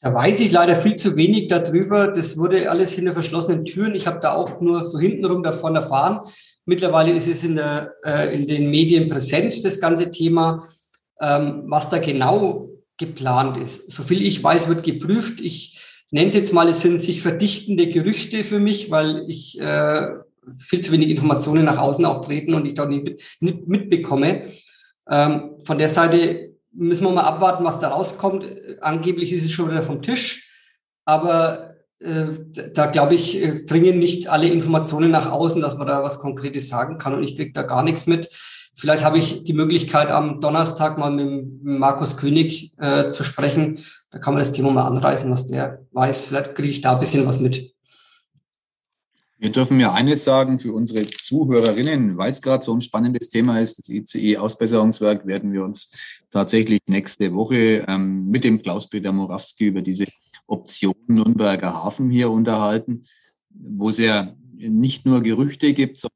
[0.00, 2.08] Da weiß ich leider viel zu wenig darüber.
[2.08, 3.94] Das wurde alles hinter verschlossenen Türen.
[3.94, 6.20] Ich habe da auch nur so hintenrum davon erfahren.
[6.66, 10.62] Mittlerweile ist es in, der, äh, in den Medien präsent, das ganze Thema.
[11.20, 13.90] Ähm, was da genau geplant ist.
[13.90, 15.40] Soviel ich weiß, wird geprüft.
[15.40, 15.80] Ich
[16.14, 20.10] nenne es jetzt mal, es sind sich verdichtende Gerüchte für mich, weil ich äh,
[20.58, 24.44] viel zu wenig Informationen nach außen auch treten und ich da nicht, mitbekomme.
[25.10, 28.44] Ähm, von der Seite müssen wir mal abwarten, was da rauskommt.
[28.80, 30.48] Angeblich ist es schon wieder vom Tisch,
[31.04, 32.26] aber äh,
[32.72, 36.68] da glaube ich, äh, dringen nicht alle Informationen nach außen, dass man da was Konkretes
[36.68, 38.28] sagen kann und ich kriege da gar nichts mit.
[38.74, 43.78] Vielleicht habe ich die Möglichkeit, am Donnerstag mal mit Markus König äh, zu sprechen.
[44.10, 46.24] Da kann man das Thema mal anreißen, was der weiß.
[46.24, 47.72] Vielleicht kriege ich da ein bisschen was mit.
[49.38, 53.60] Wir dürfen ja eines sagen für unsere Zuhörerinnen, weil es gerade so ein spannendes Thema
[53.60, 55.90] ist, das ICE-Ausbesserungswerk, werden wir uns
[56.30, 60.04] tatsächlich nächste Woche ähm, mit dem Klaus-Peter Morawski über diese
[60.46, 63.04] Option Nürnberger Hafen hier unterhalten,
[63.50, 66.13] wo es ja nicht nur Gerüchte gibt, sondern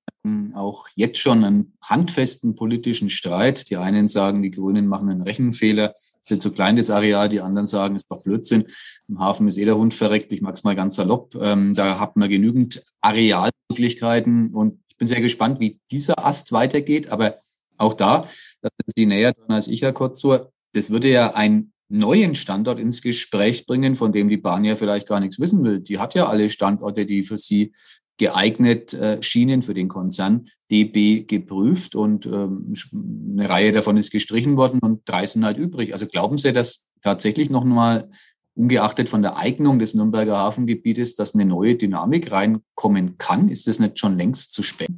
[0.55, 3.71] auch jetzt schon einen handfesten politischen Streit.
[3.71, 7.67] Die einen sagen, die Grünen machen einen Rechenfehler, für zu klein das Areal, die anderen
[7.67, 8.65] sagen, es ist doch Blödsinn.
[9.09, 11.35] Im Hafen ist eh der Hund verreckt, ich mag es mal ganz salopp.
[11.41, 17.11] Ähm, da hat man genügend Arealmöglichkeiten und ich bin sehr gespannt, wie dieser Ast weitergeht.
[17.11, 17.39] Aber
[17.77, 18.29] auch da,
[18.61, 22.79] da sind Sie näher dran als ich, Herr Kotzur, das würde ja ein neuen Standort
[22.79, 25.81] ins Gespräch bringen, von dem die Bahn ja vielleicht gar nichts wissen will.
[25.81, 27.73] Die hat ja alle Standorte, die für sie
[28.19, 34.57] geeignet äh, schienen für den Konzern DB geprüft und ähm, eine Reihe davon ist gestrichen
[34.57, 35.93] worden und drei sind halt übrig.
[35.93, 38.11] Also glauben Sie, dass tatsächlich noch mal
[38.55, 43.49] ungeachtet von der Eignung des Nürnberger Hafengebietes, dass eine neue Dynamik reinkommen kann?
[43.49, 44.91] Ist das nicht schon längst zu spät?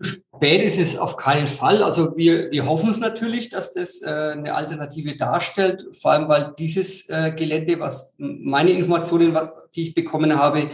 [0.00, 1.82] Spät ist es auf keinen Fall.
[1.82, 6.52] Also wir, wir hoffen es natürlich, dass das äh, eine Alternative darstellt, vor allem weil
[6.58, 9.34] dieses äh, Gelände, was meine Informationen,
[9.74, 10.68] die ich bekommen habe,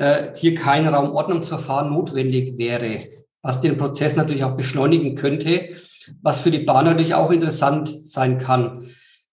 [0.00, 3.08] äh, hier kein Raumordnungsverfahren notwendig wäre,
[3.42, 5.74] was den Prozess natürlich auch beschleunigen könnte,
[6.22, 8.82] was für die Bahn natürlich auch interessant sein kann.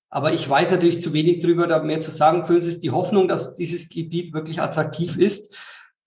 [0.09, 2.45] Aber ich weiß natürlich zu wenig darüber, da mehr zu sagen.
[2.45, 5.57] Für uns ist die Hoffnung, dass dieses Gebiet wirklich attraktiv ist.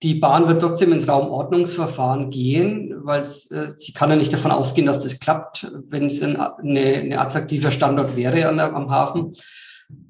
[0.02, 4.86] Die Bahn wird trotzdem ins Raumordnungsverfahren gehen, weil äh, sie kann ja nicht davon ausgehen,
[4.86, 9.32] dass das klappt, wenn es ein eine, eine attraktiver Standort wäre an am Hafen.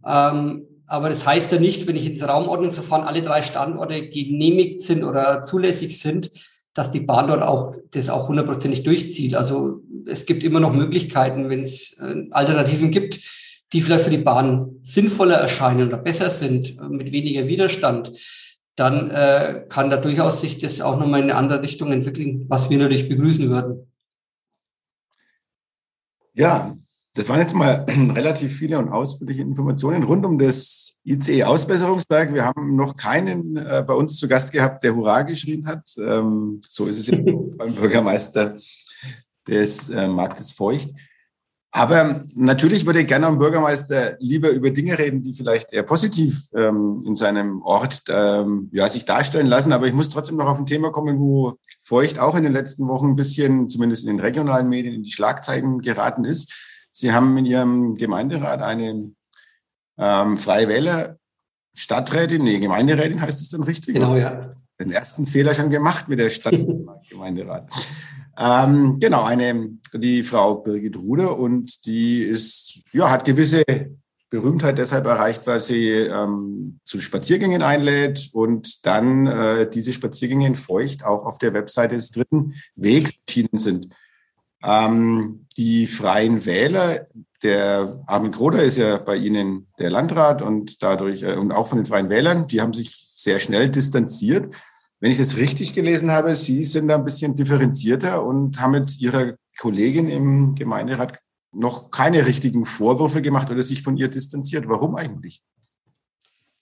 [0.04, 5.05] Ähm, aber das heißt ja nicht, wenn ich ins Raumordnungsverfahren alle drei Standorte genehmigt sind
[5.05, 6.33] oder zulässig sind,
[6.74, 9.37] dass die Bahn dort auch das auch hundertprozentig durchzieht.
[9.37, 13.20] Also es gibt immer noch Möglichkeiten, wenn es äh, Alternativen gibt,
[13.72, 18.11] die vielleicht für die Bahn sinnvoller erscheinen oder besser sind, äh, mit weniger Widerstand,
[18.74, 22.68] dann äh, kann da durchaus sich das auch nochmal in eine andere Richtung entwickeln, was
[22.68, 23.92] wir natürlich begrüßen würden.
[26.35, 26.74] Ja,
[27.14, 32.33] das waren jetzt mal relativ viele und ausführliche Informationen rund um das ICE Ausbesserungswerk.
[32.33, 35.83] Wir haben noch keinen äh, bei uns zu Gast gehabt, der Hurra geschrien hat.
[35.99, 37.25] Ähm, so ist es jetzt
[37.59, 38.57] beim Bürgermeister
[39.49, 40.90] des äh, Marktes Feucht.
[41.73, 46.49] Aber natürlich würde ich gerne am Bürgermeister lieber über Dinge reden, die vielleicht eher positiv
[46.53, 49.73] ähm, in seinem Ort ähm, ja, sich darstellen lassen.
[49.73, 52.88] Aber ich muss trotzdem noch auf ein Thema kommen, wo Feucht auch in den letzten
[52.88, 56.69] Wochen ein bisschen, zumindest in den regionalen Medien, in die Schlagzeilen geraten ist.
[56.90, 59.12] Sie haben in Ihrem Gemeinderat eine
[59.98, 61.16] ähm, Freie Wähler
[61.74, 63.94] Stadträtin, nee, Gemeinderätin heißt es dann richtig?
[63.94, 64.50] Genau, ja.
[64.79, 67.70] Den ersten Fehler schon gemacht mit der Stadtgemeinderat.
[68.42, 73.62] Ähm, genau, eine, die Frau Birgit Ruder und die ist, ja, hat gewisse
[74.31, 80.57] Berühmtheit deshalb erreicht, weil sie ähm, zu Spaziergängen einlädt und dann äh, diese Spaziergänge in
[80.57, 83.88] Feucht auch auf der Webseite des dritten Wegs erschienen sind.
[84.62, 87.05] Ähm, die Freien Wähler,
[87.42, 91.79] der Armin Kroder ist ja bei Ihnen der Landrat und dadurch äh, und auch von
[91.79, 94.55] den Freien Wählern, die haben sich sehr schnell distanziert
[95.01, 99.01] wenn ich das richtig gelesen habe, Sie sind da ein bisschen differenzierter und haben mit
[99.01, 101.18] Ihrer Kollegin im Gemeinderat
[101.53, 104.68] noch keine richtigen Vorwürfe gemacht oder sich von ihr distanziert.
[104.68, 105.42] Warum eigentlich?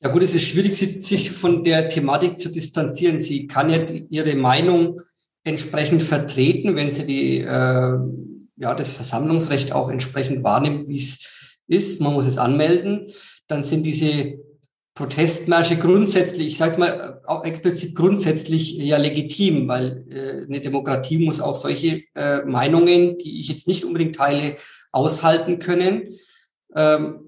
[0.01, 3.21] Ja gut, es ist schwierig, sich von der Thematik zu distanzieren.
[3.21, 5.01] Sie kann ja ihre Meinung
[5.49, 7.99] entsprechend vertreten, wenn sie die, äh,
[8.57, 12.01] ja, das Versammlungsrecht auch entsprechend wahrnimmt, wie es ist.
[12.01, 13.07] Man muss es anmelden.
[13.47, 14.39] Dann sind diese
[14.95, 21.41] Protestmärsche grundsätzlich, ich sage mal auch explizit grundsätzlich ja legitim, weil äh, eine Demokratie muss
[21.41, 24.57] auch solche äh, Meinungen, die ich jetzt nicht unbedingt teile,
[24.93, 26.15] aushalten können.
[26.75, 27.21] Ähm,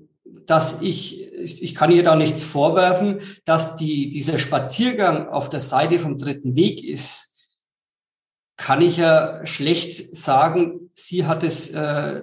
[0.47, 5.99] dass ich, ich kann ihr da nichts vorwerfen, dass die, dieser Spaziergang auf der Seite
[5.99, 7.30] vom dritten Weg ist,
[8.61, 12.21] kann ich ja schlecht sagen, sie hat es äh,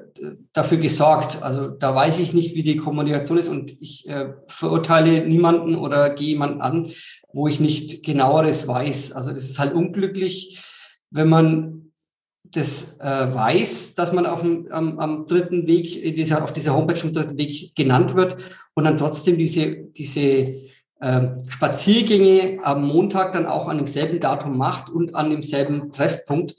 [0.54, 1.42] dafür gesorgt.
[1.42, 6.12] Also da weiß ich nicht, wie die Kommunikation ist und ich äh, verurteile niemanden oder
[6.12, 6.92] gehe jemanden an,
[7.34, 9.14] wo ich nicht genaueres weiß.
[9.14, 10.64] Also das ist halt unglücklich,
[11.10, 11.92] wenn man
[12.44, 16.98] das äh, weiß, dass man auf dem, am, am dritten Weg, dieser, auf dieser Homepage
[16.98, 18.38] vom dritten Weg genannt wird
[18.76, 20.54] und dann trotzdem diese, diese
[21.48, 26.56] Spaziergänge am Montag dann auch an demselben Datum macht und an demselben Treffpunkt.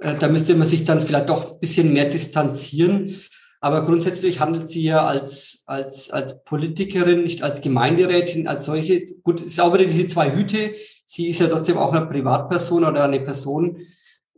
[0.00, 3.14] Äh, da müsste man sich dann vielleicht doch ein bisschen mehr distanzieren.
[3.60, 9.04] Aber grundsätzlich handelt sie ja als, als, als Politikerin, nicht als Gemeinderätin, als solche.
[9.22, 10.72] Gut, ist auch wieder diese zwei Hüte.
[11.04, 13.78] Sie ist ja trotzdem auch eine Privatperson oder eine Person,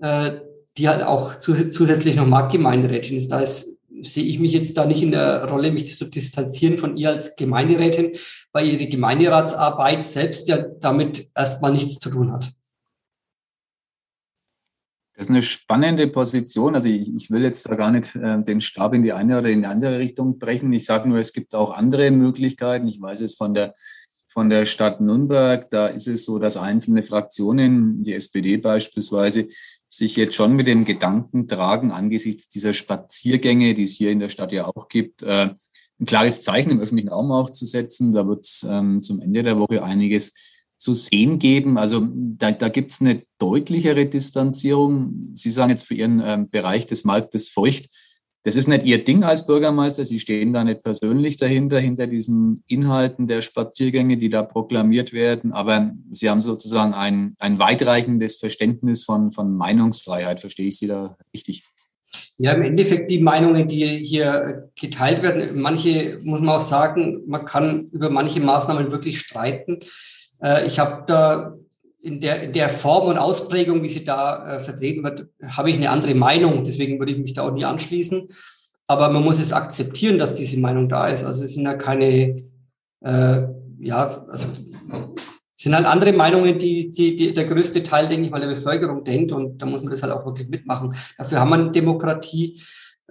[0.00, 0.32] äh,
[0.76, 3.30] die halt auch zusätzlich noch Marktgemeinderätin ist.
[3.30, 6.96] Da ist sehe ich mich jetzt da nicht in der Rolle, mich zu distanzieren von
[6.96, 8.12] ihr als Gemeinderätin,
[8.52, 12.52] weil ihre Gemeinderatsarbeit selbst ja damit erstmal nichts zu tun hat.
[15.14, 16.74] Das ist eine spannende Position.
[16.74, 19.50] Also ich, ich will jetzt da gar nicht äh, den Stab in die eine oder
[19.50, 20.72] in die andere Richtung brechen.
[20.72, 22.88] Ich sage nur, es gibt auch andere Möglichkeiten.
[22.88, 23.74] Ich weiß es von der
[24.32, 25.68] von der Stadt Nürnberg.
[25.70, 29.48] Da ist es so, dass einzelne Fraktionen, die SPD beispielsweise,
[29.92, 34.30] sich jetzt schon mit dem Gedanken tragen, angesichts dieser Spaziergänge, die es hier in der
[34.30, 35.50] Stadt ja auch gibt, äh,
[36.00, 38.12] ein klares Zeichen im öffentlichen Raum auch zu setzen.
[38.12, 40.32] Da wird es ähm, zum Ende der Woche einiges
[40.78, 41.76] zu sehen geben.
[41.76, 45.30] Also da, da gibt es eine deutlichere Distanzierung.
[45.34, 47.90] Sie sagen jetzt für Ihren ähm, Bereich des Marktes feucht,
[48.44, 50.04] das ist nicht Ihr Ding als Bürgermeister.
[50.04, 55.52] Sie stehen da nicht persönlich dahinter, hinter diesen Inhalten der Spaziergänge, die da proklamiert werden.
[55.52, 60.40] Aber Sie haben sozusagen ein, ein weitreichendes Verständnis von, von Meinungsfreiheit.
[60.40, 61.64] Verstehe ich Sie da richtig?
[62.36, 67.44] Ja, im Endeffekt die Meinungen, die hier geteilt werden, manche muss man auch sagen, man
[67.44, 69.78] kann über manche Maßnahmen wirklich streiten.
[70.42, 71.54] Äh, ich habe da
[72.02, 75.76] in der, in der Form und Ausprägung, wie sie da äh, vertreten wird, habe ich
[75.76, 76.64] eine andere Meinung.
[76.64, 78.28] Deswegen würde ich mich da auch nie anschließen.
[78.88, 81.24] Aber man muss es akzeptieren, dass diese Meinung da ist.
[81.24, 82.36] Also es sind ja keine,
[83.04, 83.42] äh,
[83.78, 84.48] ja, also
[85.54, 88.48] es sind halt andere Meinungen, die, die, die der größte Teil, denke ich mal, der
[88.48, 89.30] Bevölkerung denkt.
[89.30, 90.92] Und da muss man das halt auch wirklich mitmachen.
[91.16, 92.60] Dafür haben wir eine Demokratie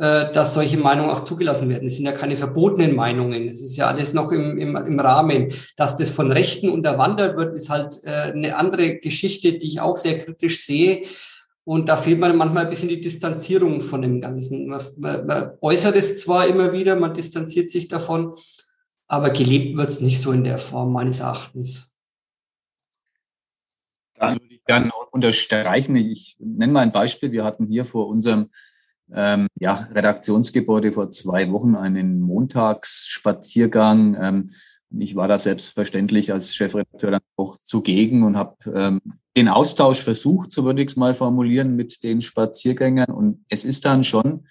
[0.02, 1.88] dass solche Meinungen auch zugelassen werden.
[1.88, 3.48] Es sind ja keine verbotenen Meinungen.
[3.48, 5.54] Es ist ja alles noch im, im, im Rahmen.
[5.78, 9.98] Dass das von Rechten unterwandert wird, ist halt äh, eine andere Geschichte, die ich auch
[9.98, 11.04] sehr kritisch sehe.
[11.64, 14.66] Und da fehlt man manchmal ein bisschen die Distanzierung von dem Ganzen.
[14.66, 18.34] Man, man, man äußert es zwar immer wieder, man distanziert sich davon,
[19.08, 21.96] aber gelebt wird es nicht so in der Form meines Erachtens.
[24.16, 25.96] Das würde ich gerne unterstreichen.
[25.96, 27.32] Ich nenne mal ein Beispiel.
[27.32, 28.50] Wir hatten hier vor unserem
[29.14, 34.18] ähm, ja, Redaktionsgebäude vor zwei Wochen einen Montagsspaziergang.
[34.20, 34.52] Ähm,
[35.00, 39.02] ich war da selbstverständlich als Chefredakteur dann auch zugegen und habe ähm,
[39.38, 43.12] den Austausch versucht, so würde ich es mal formulieren, mit den Spaziergängern.
[43.12, 44.46] Und es ist dann schon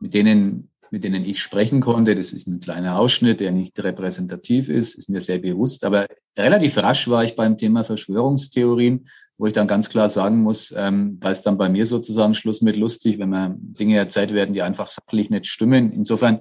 [0.00, 4.68] mit denen, mit denen ich sprechen konnte, das ist ein kleiner Ausschnitt, der nicht repräsentativ
[4.68, 5.84] ist, ist mir sehr bewusst.
[5.84, 6.06] Aber
[6.38, 9.06] relativ rasch war ich beim Thema Verschwörungstheorien
[9.38, 12.62] wo ich dann ganz klar sagen muss, ähm, weil es dann bei mir sozusagen Schluss
[12.62, 15.92] mit lustig, wenn mir Dinge erzählt werden, die einfach sachlich nicht stimmen.
[15.92, 16.40] Insofern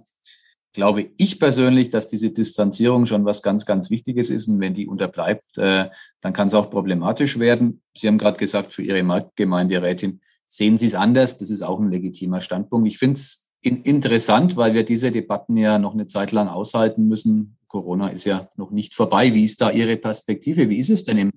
[0.74, 4.48] glaube ich persönlich, dass diese Distanzierung schon was ganz, ganz Wichtiges ist.
[4.48, 5.90] Und wenn die unterbleibt, äh,
[6.22, 7.82] dann kann es auch problematisch werden.
[7.96, 11.38] Sie haben gerade gesagt, für Ihre Marktgemeinderätin sehen Sie es anders.
[11.38, 12.88] Das ist auch ein legitimer Standpunkt.
[12.88, 17.08] Ich finde es in, interessant, weil wir diese Debatten ja noch eine Zeit lang aushalten
[17.08, 17.58] müssen.
[17.68, 19.34] Corona ist ja noch nicht vorbei.
[19.34, 20.70] Wie ist da Ihre Perspektive?
[20.70, 21.32] Wie ist es denn im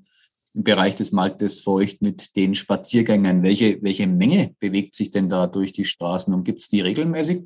[0.55, 3.43] im Bereich des Marktes Feucht mit den Spaziergängern?
[3.43, 7.45] Welche, welche Menge bewegt sich denn da durch die Straßen und gibt es die regelmäßig?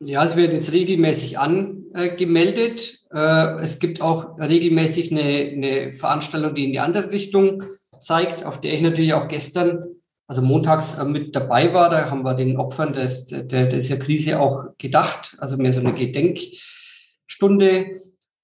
[0.00, 3.00] Ja, es wird jetzt regelmäßig angemeldet.
[3.12, 7.64] Äh, es gibt auch regelmäßig eine, eine Veranstaltung, die in die andere Richtung
[7.98, 9.84] zeigt, auf der ich natürlich auch gestern,
[10.28, 11.90] also montags äh, mit dabei war.
[11.90, 15.94] Da haben wir den Opfern des, der, dieser Krise auch gedacht, also mehr so eine
[15.94, 17.98] Gedenkstunde.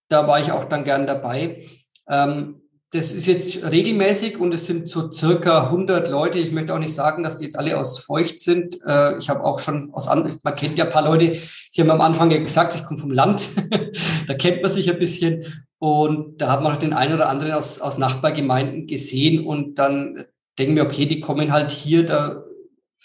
[0.08, 1.62] Da war ich auch dann gern dabei.
[2.08, 6.38] Ähm, das ist jetzt regelmäßig und es sind so circa 100 Leute.
[6.38, 8.80] Ich möchte auch nicht sagen, dass die jetzt alle aus Feucht sind.
[8.86, 11.90] Äh, ich habe auch schon aus anderen, man kennt ja ein paar Leute, Sie haben
[11.90, 13.50] am Anfang ja gesagt, ich komme vom Land.
[14.28, 15.44] da kennt man sich ein bisschen.
[15.80, 20.24] Und da hat man auch den einen oder anderen aus, aus Nachbargemeinden gesehen und dann
[20.58, 22.42] denken wir, okay, die kommen halt hier, da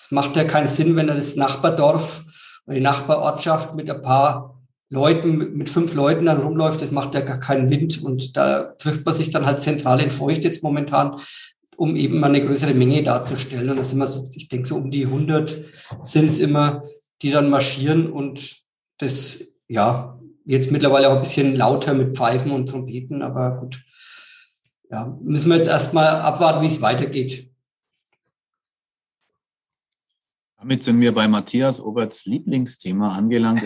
[0.09, 2.25] macht ja keinen Sinn, wenn er das Nachbardorf
[2.65, 4.59] oder die Nachbarortschaft mit ein paar
[4.89, 8.03] Leuten, mit fünf Leuten dann rumläuft, das macht ja gar keinen Wind.
[8.03, 11.19] Und da trifft man sich dann halt zentral in Feucht jetzt momentan,
[11.77, 13.69] um eben mal eine größere Menge darzustellen.
[13.69, 15.63] Und das sind immer so, ich denke so um die 100
[16.03, 16.83] sind es immer,
[17.21, 18.57] die dann marschieren und
[18.97, 23.83] das, ja, jetzt mittlerweile auch ein bisschen lauter mit Pfeifen und Trompeten, aber gut.
[24.91, 27.49] Ja, müssen wir jetzt erstmal abwarten, wie es weitergeht.
[30.57, 33.61] Damit sind wir bei Matthias Oberts Lieblingsthema angelangt.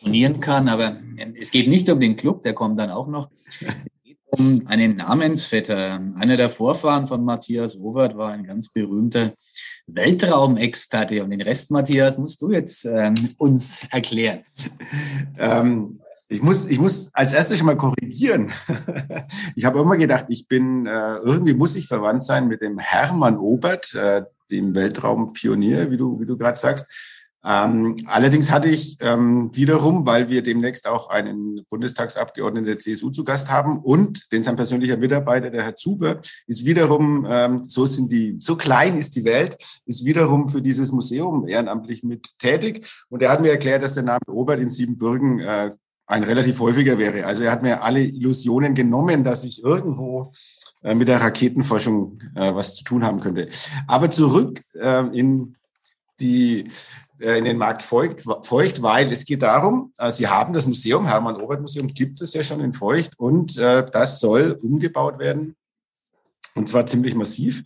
[0.00, 0.68] trainieren kann.
[0.68, 0.96] Aber
[1.38, 3.30] es geht nicht um den Club, der kommt dann auch noch.
[3.32, 3.58] Es
[4.04, 6.00] geht um einen Namensvetter.
[6.14, 9.34] Einer der Vorfahren von Matthias Robert war ein ganz berühmter
[9.86, 11.22] Weltraumexperte.
[11.24, 14.44] Und den Rest, Matthias, musst du jetzt ähm, uns erklären.
[15.36, 15.98] Ähm,
[16.32, 18.52] ich muss, ich muss als erstes schon mal korrigieren.
[19.54, 23.38] Ich habe immer gedacht, ich bin, äh, irgendwie muss ich verwandt sein mit dem Hermann
[23.38, 26.90] Obert, äh, dem Weltraumpionier, wie du, wie du gerade sagst.
[27.44, 33.24] Ähm, allerdings hatte ich ähm, wiederum, weil wir demnächst auch einen Bundestagsabgeordneten der CSU zu
[33.24, 38.12] Gast haben und den sein persönlicher Mitarbeiter, der Herr Zuber, ist wiederum, ähm, so sind
[38.12, 42.88] die, so klein ist die Welt, ist wiederum für dieses Museum ehrenamtlich mit tätig.
[43.08, 45.72] Und er hat mir erklärt, dass der Name Robert in Siebenbürgen äh,
[46.12, 47.24] ein relativ häufiger wäre.
[47.24, 50.32] Also er hat mir alle Illusionen genommen, dass ich irgendwo
[50.82, 53.48] äh, mit der Raketenforschung äh, was zu tun haben könnte.
[53.86, 55.56] Aber zurück äh, in
[56.20, 56.68] die
[57.18, 61.06] äh, in den Markt feucht, feucht, weil es geht darum, äh, Sie haben das Museum,
[61.06, 65.56] Hermann-Obert-Museum gibt es ja schon in Feucht und das soll umgebaut werden
[66.54, 67.64] und zwar ziemlich massiv.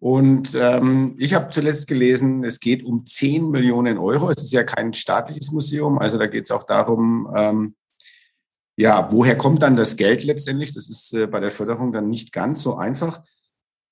[0.00, 4.30] Und ähm, ich habe zuletzt gelesen, es geht um 10 Millionen Euro.
[4.30, 7.74] Es ist ja kein staatliches Museum, also da geht es auch darum, ähm,
[8.78, 10.72] ja, woher kommt dann das Geld letztendlich?
[10.72, 13.20] Das ist äh, bei der Förderung dann nicht ganz so einfach.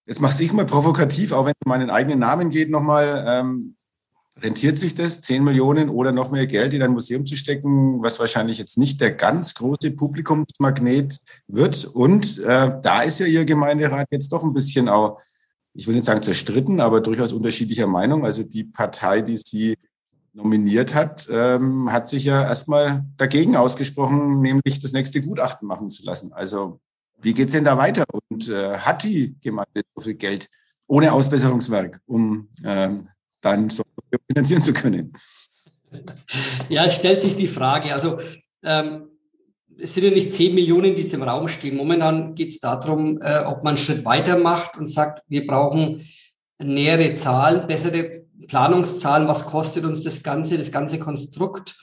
[0.06, 3.24] Jetzt mache ich es mal provokativ, auch wenn es um meinen eigenen Namen geht nochmal.
[3.26, 3.74] Ähm,
[4.40, 8.20] rentiert sich das, 10 Millionen oder noch mehr Geld in ein Museum zu stecken, was
[8.20, 11.18] wahrscheinlich jetzt nicht der ganz große Publikumsmagnet
[11.48, 11.84] wird.
[11.86, 15.20] Und äh, da ist ja Ihr Gemeinderat jetzt doch ein bisschen auch,
[15.74, 18.24] ich will nicht sagen zerstritten, aber durchaus unterschiedlicher Meinung.
[18.24, 19.76] Also die Partei, die Sie
[20.36, 26.04] nominiert hat, ähm, hat sich ja erstmal dagegen ausgesprochen, nämlich das nächste Gutachten machen zu
[26.04, 26.32] lassen.
[26.32, 26.80] Also
[27.20, 28.04] wie geht's denn da weiter?
[28.28, 30.48] Und äh, hat die Gemeinde so viel Geld
[30.86, 33.08] ohne Ausbesserungswerk, um ähm,
[33.40, 33.82] dann so
[34.30, 35.14] finanzieren zu können?
[36.68, 37.94] Ja, es stellt sich die Frage.
[37.94, 38.18] Also
[38.62, 39.08] ähm,
[39.78, 41.76] es sind ja nicht 10 Millionen, die im Raum stehen.
[41.76, 46.06] Momentan geht es darum, äh, ob man einen Schritt weiter macht und sagt, wir brauchen
[46.58, 48.10] nähere Zahlen, bessere
[48.48, 51.76] Planungszahlen, was kostet uns das Ganze, das ganze Konstrukt,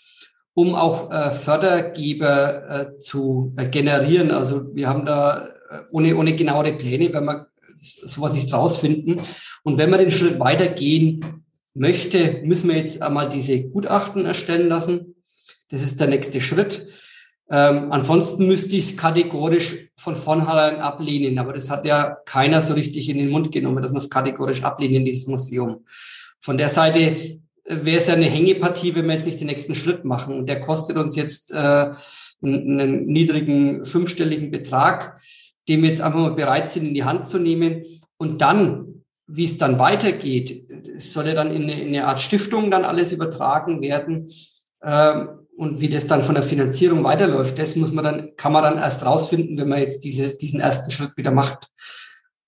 [0.54, 4.32] um auch äh, Fördergeber äh, zu äh, generieren.
[4.32, 9.20] Also wir haben da äh, ohne, ohne genauere Pläne, wenn wir sowas nicht rausfinden.
[9.64, 15.16] Und wenn wir den Schritt weitergehen möchte, müssen wir jetzt einmal diese Gutachten erstellen lassen.
[15.70, 16.88] Das ist der nächste Schritt.
[17.50, 22.74] Ähm, ansonsten müsste ich es kategorisch von vornherein ablehnen, aber das hat ja keiner so
[22.74, 25.84] richtig in den Mund genommen, dass man es kategorisch ablehnen, dieses Museum.
[26.44, 29.76] Von der Seite äh, wäre es ja eine Hängepartie, wenn wir jetzt nicht den nächsten
[29.76, 30.38] Schritt machen.
[30.38, 31.92] Und der kostet uns jetzt äh,
[32.44, 35.20] einen, niedrigen fünfstelligen Betrag,
[35.70, 37.82] den wir jetzt einfach mal bereit sind, in die Hand zu nehmen.
[38.18, 42.70] Und dann, wie es dann weitergeht, soll ja dann in eine, in eine Art Stiftung
[42.70, 44.30] dann alles übertragen werden.
[44.84, 48.64] Ähm, und wie das dann von der Finanzierung weiterläuft, das muss man dann, kann man
[48.64, 51.70] dann erst rausfinden, wenn man jetzt diese, diesen ersten Schritt wieder macht.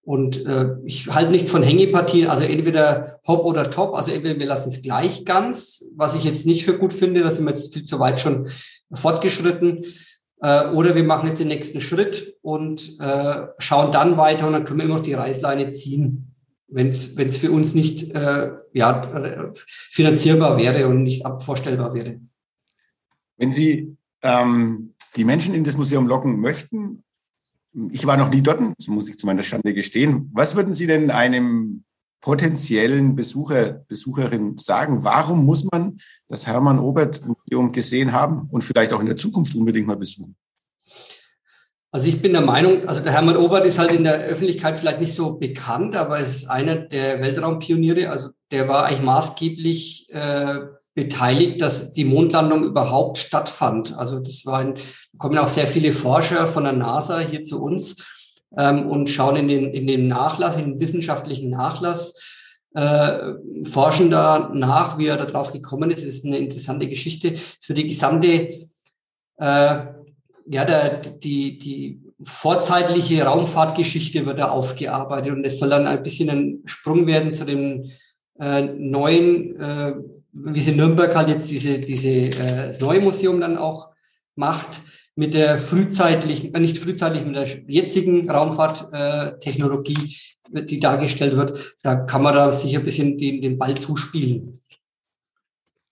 [0.06, 4.46] Und äh, ich halte nichts von Hängepartien, also entweder Hop oder Top, also entweder wir
[4.46, 7.74] lassen es gleich ganz, was ich jetzt nicht für gut finde, da sind wir jetzt
[7.74, 8.48] viel zu weit schon
[8.94, 9.84] fortgeschritten,
[10.42, 14.64] äh, oder wir machen jetzt den nächsten Schritt und äh, schauen dann weiter und dann
[14.64, 16.36] können wir immer noch die Reißleine ziehen,
[16.68, 22.20] wenn es für uns nicht äh, ja, finanzierbar wäre und nicht abvorstellbar wäre.
[23.38, 27.04] Wenn Sie ähm, die Menschen in das Museum locken möchten,
[27.92, 30.30] ich war noch nie dort, das muss ich zu meiner Schande gestehen.
[30.34, 31.84] Was würden Sie denn einem
[32.22, 35.04] potenziellen Besucher, Besucherin sagen?
[35.04, 39.56] Warum muss man das Hermann Obert Museum gesehen haben und vielleicht auch in der Zukunft
[39.56, 40.36] unbedingt mal besuchen?
[41.92, 45.00] Also ich bin der Meinung, also der Hermann Obert ist halt in der Öffentlichkeit vielleicht
[45.00, 48.10] nicht so bekannt, aber ist einer der Weltraumpioniere.
[48.10, 50.62] Also der war eigentlich maßgeblich äh,
[50.96, 53.96] beteiligt, dass die Mondlandung überhaupt stattfand.
[53.98, 54.76] Also das war ein,
[55.18, 59.48] kommen auch sehr viele Forscher von der NASA hier zu uns ähm, und schauen in
[59.50, 62.34] den, in den Nachlass, in den wissenschaftlichen Nachlass,
[62.74, 66.00] äh, forschen da nach, wie er darauf gekommen ist.
[66.00, 67.34] Das ist eine interessante Geschichte.
[67.34, 68.60] Es wird die gesamte, äh,
[69.38, 76.30] ja, der, die, die vorzeitliche Raumfahrtgeschichte wird da aufgearbeitet und es soll dann ein bisschen
[76.30, 77.92] ein Sprung werden zu dem
[78.40, 79.94] äh, neuen, äh,
[80.34, 83.90] wie sie Nürnberg halt jetzt diese, diese äh, neue Museum dann auch
[84.36, 84.82] macht,
[85.16, 90.18] mit der frühzeitlichen, äh, nicht frühzeitlich, mit der jetzigen Raumfahrttechnologie,
[90.54, 94.60] äh, die dargestellt wird, da kann man da sicher ein bisschen den, den Ball zuspielen.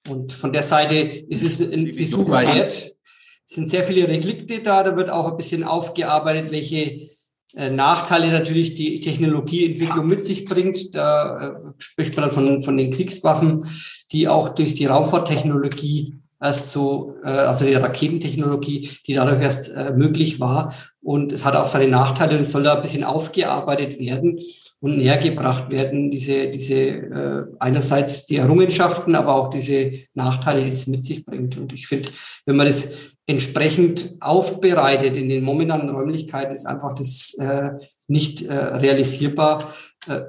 [0.10, 2.98] Und von der Seite ist es ein Besuch wert.
[3.46, 7.10] Es sind sehr viele Relikte da, da wird auch ein bisschen aufgearbeitet, welche
[7.54, 10.96] Nachteile natürlich die Technologieentwicklung mit sich bringt.
[10.96, 13.66] Da äh, spricht man dann von, von den Kriegswaffen,
[14.12, 19.94] die auch durch die Raumfahrttechnologie erst so, äh, also die Raketentechnologie, die dadurch erst äh,
[19.94, 20.74] möglich war.
[21.04, 24.40] Und es hat auch seine Nachteile und es soll da ein bisschen aufgearbeitet werden
[24.80, 30.70] und näher gebracht werden, diese, diese äh, einerseits die Errungenschaften, aber auch diese Nachteile, die
[30.70, 31.58] es mit sich bringt.
[31.58, 32.10] Und ich finde,
[32.46, 37.72] wenn man das entsprechend aufbereitet in den momentanen Räumlichkeiten, ist einfach das äh,
[38.08, 39.74] nicht äh, realisierbar.
[40.08, 40.22] Äh,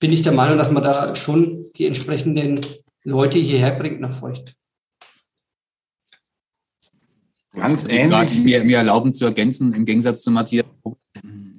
[0.00, 2.60] bin ich der Meinung, dass man da schon die entsprechenden
[3.04, 4.54] Leute hierher bringt nach Feucht.
[7.58, 8.38] Ganz ähnlich.
[8.44, 10.66] Mir, mir erlauben zu ergänzen, im Gegensatz zu Matthias,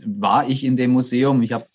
[0.06, 1.42] war ich in dem Museum.
[1.42, 1.66] Ich habe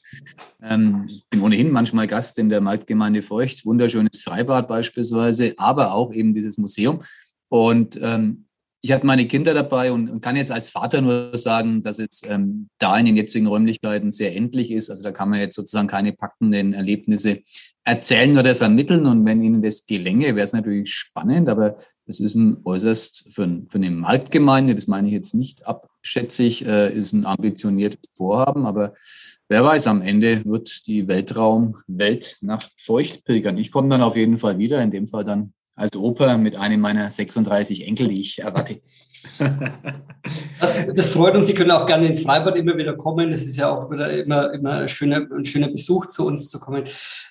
[0.63, 6.35] ähm, bin ohnehin manchmal Gast in der Marktgemeinde Feucht, wunderschönes Freibad beispielsweise, aber auch eben
[6.35, 7.03] dieses Museum.
[7.49, 8.47] Und ähm,
[8.81, 12.23] ich hatte meine Kinder dabei und, und, kann jetzt als Vater nur sagen, dass es
[12.29, 14.91] ähm, da in den jetzigen Räumlichkeiten sehr endlich ist.
[14.91, 17.41] Also da kann man jetzt sozusagen keine packenden Erlebnisse
[17.85, 19.07] erzählen oder vermitteln.
[19.07, 21.77] Und wenn Ihnen das gelänge, wäre es natürlich spannend, aber
[22.07, 26.91] das ist ein äußerst für, für eine Marktgemeinde, das meine ich jetzt nicht abschätzig, äh,
[26.91, 28.95] ist ein ambitioniertes Vorhaben, aber
[29.49, 33.59] wer weiß, am Ende wird die Weltraumwelt nach Feucht pilgern.
[33.59, 36.81] Ich komme dann auf jeden Fall wieder, in dem Fall dann als Opa mit einem
[36.81, 38.81] meiner 36 Enkel, die ich erwarte.
[40.59, 41.47] Das, das, freut uns.
[41.47, 43.31] Sie können auch gerne ins Freibad immer wieder kommen.
[43.33, 46.59] Es ist ja auch wieder immer, immer ein, schöner, ein schöner Besuch zu uns zu
[46.59, 46.85] kommen.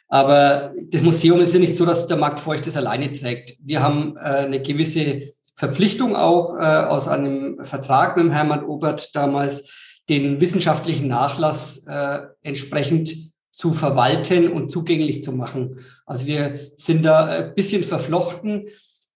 [0.10, 3.58] Aber das Museum ist ja nicht so, dass der Markt Feucht das alleine trägt.
[3.64, 9.16] Wir haben äh, eine gewisse Verpflichtung auch äh, aus einem Vertrag mit dem Hermann Obert
[9.16, 15.80] damals, den wissenschaftlichen Nachlass äh, entsprechend zu verwalten und zugänglich zu machen.
[16.06, 18.66] Also wir sind da ein bisschen verflochten.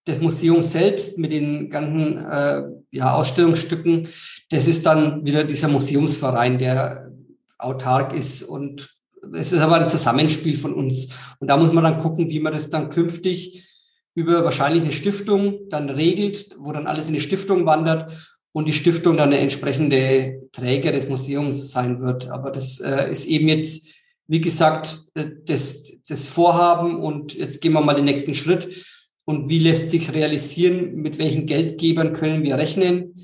[0.05, 4.07] Das Museum selbst mit den ganzen äh, ja, Ausstellungsstücken,
[4.49, 7.11] das ist dann wieder dieser Museumsverein, der
[7.57, 8.95] autark ist und
[9.33, 11.17] es ist aber ein Zusammenspiel von uns.
[11.39, 13.65] Und da muss man dann gucken, wie man das dann künftig
[14.13, 18.11] über wahrscheinlich eine Stiftung dann regelt, wo dann alles in die Stiftung wandert
[18.53, 22.29] und die Stiftung dann der entsprechende Träger des Museums sein wird.
[22.29, 23.96] Aber das äh, ist eben jetzt
[24.27, 28.85] wie gesagt, äh, das, das Vorhaben und jetzt gehen wir mal den nächsten Schritt.
[29.25, 30.95] Und wie lässt sich realisieren?
[30.95, 33.15] Mit welchen Geldgebern können wir rechnen?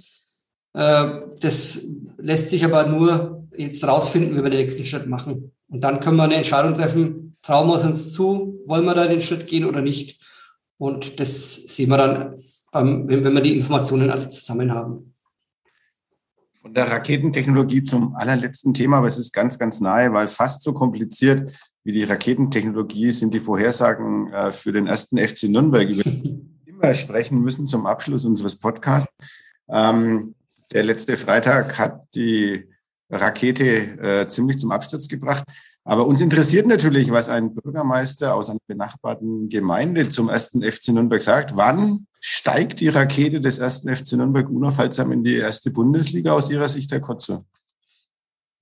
[0.74, 1.82] Äh, das
[2.18, 5.52] lässt sich aber nur jetzt rausfinden, wenn wir den nächsten Schritt machen.
[5.70, 9.08] Und dann können wir eine Entscheidung treffen, trauen wir es uns zu, wollen wir da
[9.08, 10.20] den Schritt gehen oder nicht?
[10.78, 12.36] Und das sehen wir dann,
[12.74, 15.13] wenn wir die Informationen alle zusammen haben.
[16.64, 20.72] Von der Raketentechnologie zum allerletzten Thema, aber es ist ganz, ganz nahe, weil fast so
[20.72, 21.52] kompliziert
[21.84, 26.74] wie die Raketentechnologie sind die Vorhersagen äh, für den ersten FC Nürnberg, über die wir
[26.74, 29.14] immer sprechen müssen zum Abschluss unseres Podcasts.
[29.68, 30.36] Ähm,
[30.72, 32.64] der letzte Freitag hat die
[33.10, 35.44] Rakete äh, ziemlich zum Absturz gebracht.
[35.84, 41.22] Aber uns interessiert natürlich, was ein Bürgermeister aus einer benachbarten Gemeinde zum ersten FC Nürnberg
[41.22, 41.58] sagt.
[41.58, 46.70] Wann steigt die Rakete des ersten FC Nürnberg unaufhaltsam in die erste Bundesliga aus Ihrer
[46.70, 47.44] Sicht, Herr Kotze?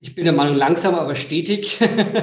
[0.00, 1.78] Ich bin der Meinung, langsam, aber stetig.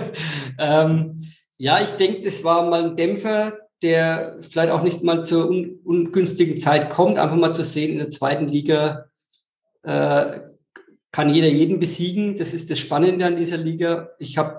[0.60, 1.16] ähm,
[1.58, 5.80] ja, ich denke, das war mal ein Dämpfer, der vielleicht auch nicht mal zur un
[5.86, 7.18] ungünstigen Zeit kommt.
[7.18, 9.06] Einfach mal zu sehen, in der zweiten Liga
[9.84, 10.42] äh,
[11.14, 12.36] kann jeder jeden besiegen.
[12.36, 14.10] Das ist das Spannende an dieser Liga.
[14.20, 14.58] Ich habe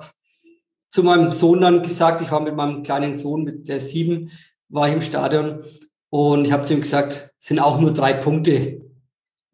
[0.89, 4.31] zu meinem Sohn dann gesagt, ich war mit meinem kleinen Sohn, mit der sieben,
[4.71, 5.63] war ich im Stadion
[6.11, 8.83] und ich habe zu ihm gesagt, es sind auch nur drei Punkte.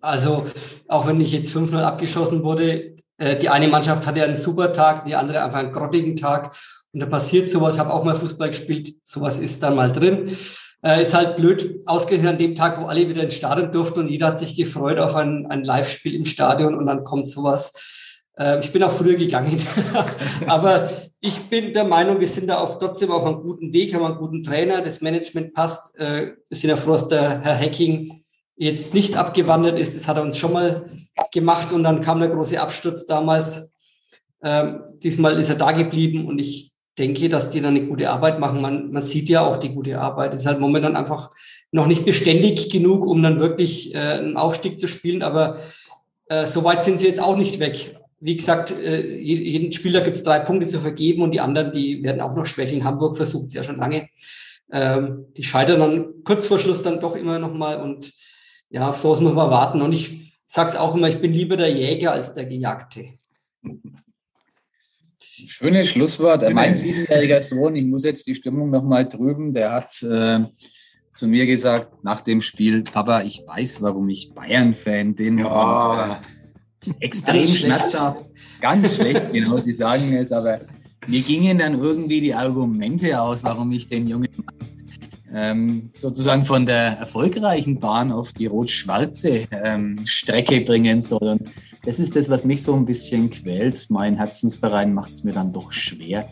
[0.01, 0.45] Also
[0.89, 5.05] auch wenn ich jetzt 5-0 abgeschossen wurde, äh, die eine Mannschaft hatte einen super Tag,
[5.05, 6.57] die andere einfach einen grottigen Tag.
[6.93, 10.35] Und da passiert sowas, habe auch mal Fußball gespielt, sowas ist dann mal drin.
[10.83, 14.09] Äh, ist halt blöd, ausgerechnet an dem Tag, wo alle wieder ins Stadion durften und
[14.09, 17.96] jeder hat sich gefreut auf ein, ein Live-Spiel im Stadion und dann kommt sowas.
[18.39, 19.61] Äh, ich bin auch früher gegangen.
[20.47, 20.89] Aber
[21.21, 24.19] ich bin der Meinung, wir sind da auf, trotzdem auf einem guten Weg, haben einen
[24.19, 25.97] guten Trainer, das Management passt.
[25.99, 28.23] Äh, wir sind ja froh, dass der Herr Hacking
[28.57, 29.97] jetzt nicht abgewandert ist.
[29.97, 30.89] Das hat er uns schon mal
[31.33, 33.73] gemacht und dann kam der große Absturz damals.
[34.43, 38.39] Ähm, diesmal ist er da geblieben und ich denke, dass die dann eine gute Arbeit
[38.39, 38.63] machen.
[38.63, 40.33] Man, man sieht ja auch die gute Arbeit.
[40.33, 41.31] Es ist halt momentan einfach
[41.73, 45.23] noch nicht beständig genug, um dann wirklich äh, einen Aufstieg zu spielen.
[45.23, 45.59] Aber
[46.29, 50.17] äh, so weit sind sie jetzt auch nicht weg wie gesagt, äh, jeden Spieler gibt
[50.17, 52.85] es drei Punkte zu vergeben und die anderen, die werden auch noch schwächeln.
[52.85, 54.09] Hamburg versucht es ja schon lange.
[54.73, 58.13] Ähm, die scheitern dann kurz vor Schluss dann doch immer noch mal und
[58.71, 59.83] ja, auf sowas muss man warten.
[59.83, 63.05] Und ich sage es auch immer, ich bin lieber der Jäger als der Gejagte.
[65.21, 66.53] Schönes Schlusswort.
[66.53, 70.45] Mein siebenjähriger Sohn, ich muss jetzt die Stimmung noch mal drüben, der hat äh,
[71.13, 75.39] zu mir gesagt nach dem Spiel, Papa, ich weiß, warum ich Bayern-Fan bin.
[75.39, 75.93] Ja.
[75.93, 76.46] Und, äh,
[77.01, 78.25] extrem ganz schmerzhaft,
[78.61, 80.61] ganz schlecht, genau, Sie sagen es, aber
[81.07, 84.57] mir gingen dann irgendwie die Argumente aus, warum ich den jungen Mann
[85.33, 91.29] ähm, sozusagen von der erfolgreichen Bahn auf die rot-schwarze ähm, Strecke bringen soll.
[91.29, 91.43] Und
[91.85, 93.87] das ist das, was mich so ein bisschen quält.
[93.91, 96.29] Mein Herzensverein macht es mir dann doch schwer.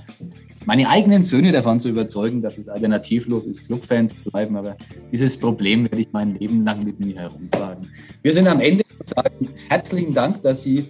[0.66, 4.76] Meine eigenen Söhne davon zu überzeugen, dass es alternativlos ist, Clubfans zu bleiben, aber
[5.12, 7.90] dieses Problem werde ich mein Leben lang mit mir herumtragen.
[8.22, 10.86] Wir sind am Ende sagen, herzlichen Dank, dass Sie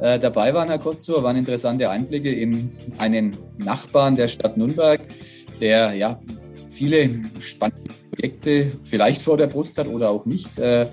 [0.00, 1.24] äh, dabei waren, Herr Kotzur.
[1.24, 5.00] Waren interessante Einblicke in einen Nachbarn der Stadt Nürnberg,
[5.60, 6.20] der ja
[6.78, 7.10] viele
[7.40, 10.58] spannende Projekte vielleicht vor der Brust hat oder auch nicht.
[10.58, 10.86] Äh,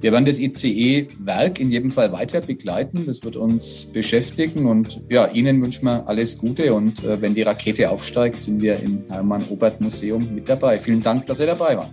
[0.00, 3.06] wir werden das ICE-Werk in jedem Fall weiter begleiten.
[3.06, 7.42] Das wird uns beschäftigen und ja, Ihnen wünschen wir alles Gute und äh, wenn die
[7.42, 10.78] Rakete aufsteigt, sind wir im Hermann-Obert-Museum mit dabei.
[10.78, 11.90] Vielen Dank, dass Sie dabei waren.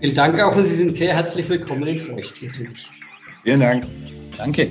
[0.00, 2.88] Vielen Dank auch und Sie sind sehr herzlich willkommen in Feucht natürlich.
[3.44, 3.84] Vielen Dank.
[4.38, 4.68] Danke.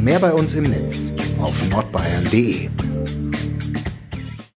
[0.00, 2.68] Mehr bei uns im Netz auf nordbayern.de.